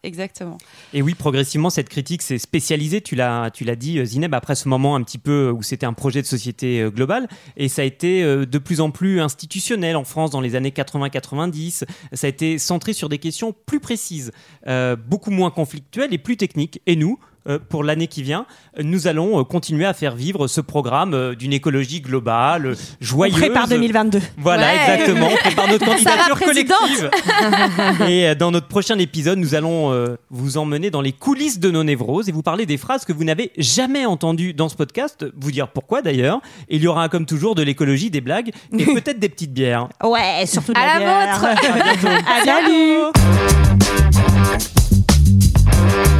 exactement. 0.02 0.58
Et 0.92 1.02
oui, 1.02 1.14
progressivement, 1.14 1.70
cette 1.70 1.88
critique 1.88 2.22
s'est 2.22 2.38
spécialisée, 2.38 3.00
tu 3.00 3.14
l'as, 3.14 3.50
tu 3.50 3.64
l'as 3.64 3.76
dit, 3.76 3.98
euh, 3.98 4.04
Zineb, 4.04 4.34
après 4.34 4.54
ce 4.54 4.68
moment 4.68 4.96
un 4.96 5.02
petit 5.02 5.18
peu 5.18 5.50
où 5.50 5.62
c'était 5.62 5.86
un 5.86 5.92
projet 5.92 6.22
de 6.22 6.26
société 6.26 6.80
euh, 6.80 6.90
globale, 6.90 7.28
et 7.56 7.68
ça 7.68 7.82
a 7.82 7.84
été 7.84 8.22
euh, 8.22 8.46
de 8.46 8.58
plus 8.58 8.80
en 8.80 8.90
plus 8.90 9.20
institutionnel 9.20 9.96
en 9.96 10.04
France 10.04 10.30
dans 10.30 10.40
les 10.40 10.56
années 10.56 10.70
80-90. 10.70 11.84
Ça 12.12 12.26
a 12.26 12.28
été 12.28 12.58
centré 12.58 12.92
sur 12.92 13.08
des 13.08 13.18
questions 13.18 13.54
plus 13.66 13.80
précises, 13.80 14.32
euh, 14.66 14.96
beaucoup 14.96 15.30
moins 15.30 15.50
conflictuelles 15.50 16.12
et 16.12 16.18
plus 16.18 16.36
techniques. 16.36 16.80
Et 16.86 16.96
nous, 16.96 17.18
euh, 17.20 17.29
pour 17.68 17.84
l'année 17.84 18.06
qui 18.06 18.22
vient, 18.22 18.46
euh, 18.78 18.82
nous 18.84 19.06
allons 19.06 19.40
euh, 19.40 19.44
continuer 19.44 19.86
à 19.86 19.92
faire 19.94 20.14
vivre 20.14 20.46
ce 20.46 20.60
programme 20.60 21.14
euh, 21.14 21.34
d'une 21.34 21.52
écologie 21.52 22.00
globale, 22.00 22.66
euh, 22.66 22.74
joyeuse. 23.00 23.36
On 23.36 23.38
prépare 23.40 23.68
2022. 23.68 24.20
Voilà, 24.38 24.66
Ouais. 24.66 24.74
exactement. 24.94 25.28
On 25.32 25.36
prépare 25.36 25.68
notre 25.68 25.84
candidature 25.90 26.38
collective. 26.38 27.10
Et 28.08 28.28
euh, 28.28 28.34
dans 28.34 28.50
notre 28.50 28.68
prochain 28.68 28.98
épisode, 28.98 29.38
nous 29.38 29.54
allons 29.54 29.92
euh, 29.92 30.16
vous 30.30 30.58
emmener 30.58 30.90
dans 30.90 31.00
les 31.00 31.12
coulisses 31.12 31.58
de 31.60 31.70
nos 31.70 31.82
névroses 31.84 32.28
et 32.28 32.32
vous 32.32 32.42
parler 32.42 32.66
des 32.66 32.76
phrases 32.76 33.04
que 33.04 33.12
vous 33.12 33.24
n'avez 33.24 33.52
jamais 33.56 34.04
entendues 34.06 34.52
dans 34.54 34.68
ce 34.68 34.76
podcast. 34.76 35.24
Vous 35.40 35.50
dire 35.50 35.68
pourquoi 35.68 36.02
d'ailleurs. 36.02 36.40
Il 36.68 36.82
y 36.82 36.86
aura 36.86 37.08
comme 37.08 37.26
toujours 37.26 37.54
de 37.54 37.62
l'écologie, 37.62 38.10
des 38.10 38.20
blagues 38.20 38.50
et 38.78 38.84
peut-être 38.94 39.18
des 39.18 39.28
petites 39.28 39.52
bières. 39.52 39.88
Ouais, 40.04 40.44
surtout 40.46 40.72
de 40.72 40.78
À 40.78 40.86
la 40.86 40.92
la 40.94 40.98
bière. 40.98 41.38
vôtre. 41.38 41.46
À 41.46 42.44
bientôt. 42.44 43.10
Salut 46.04 46.19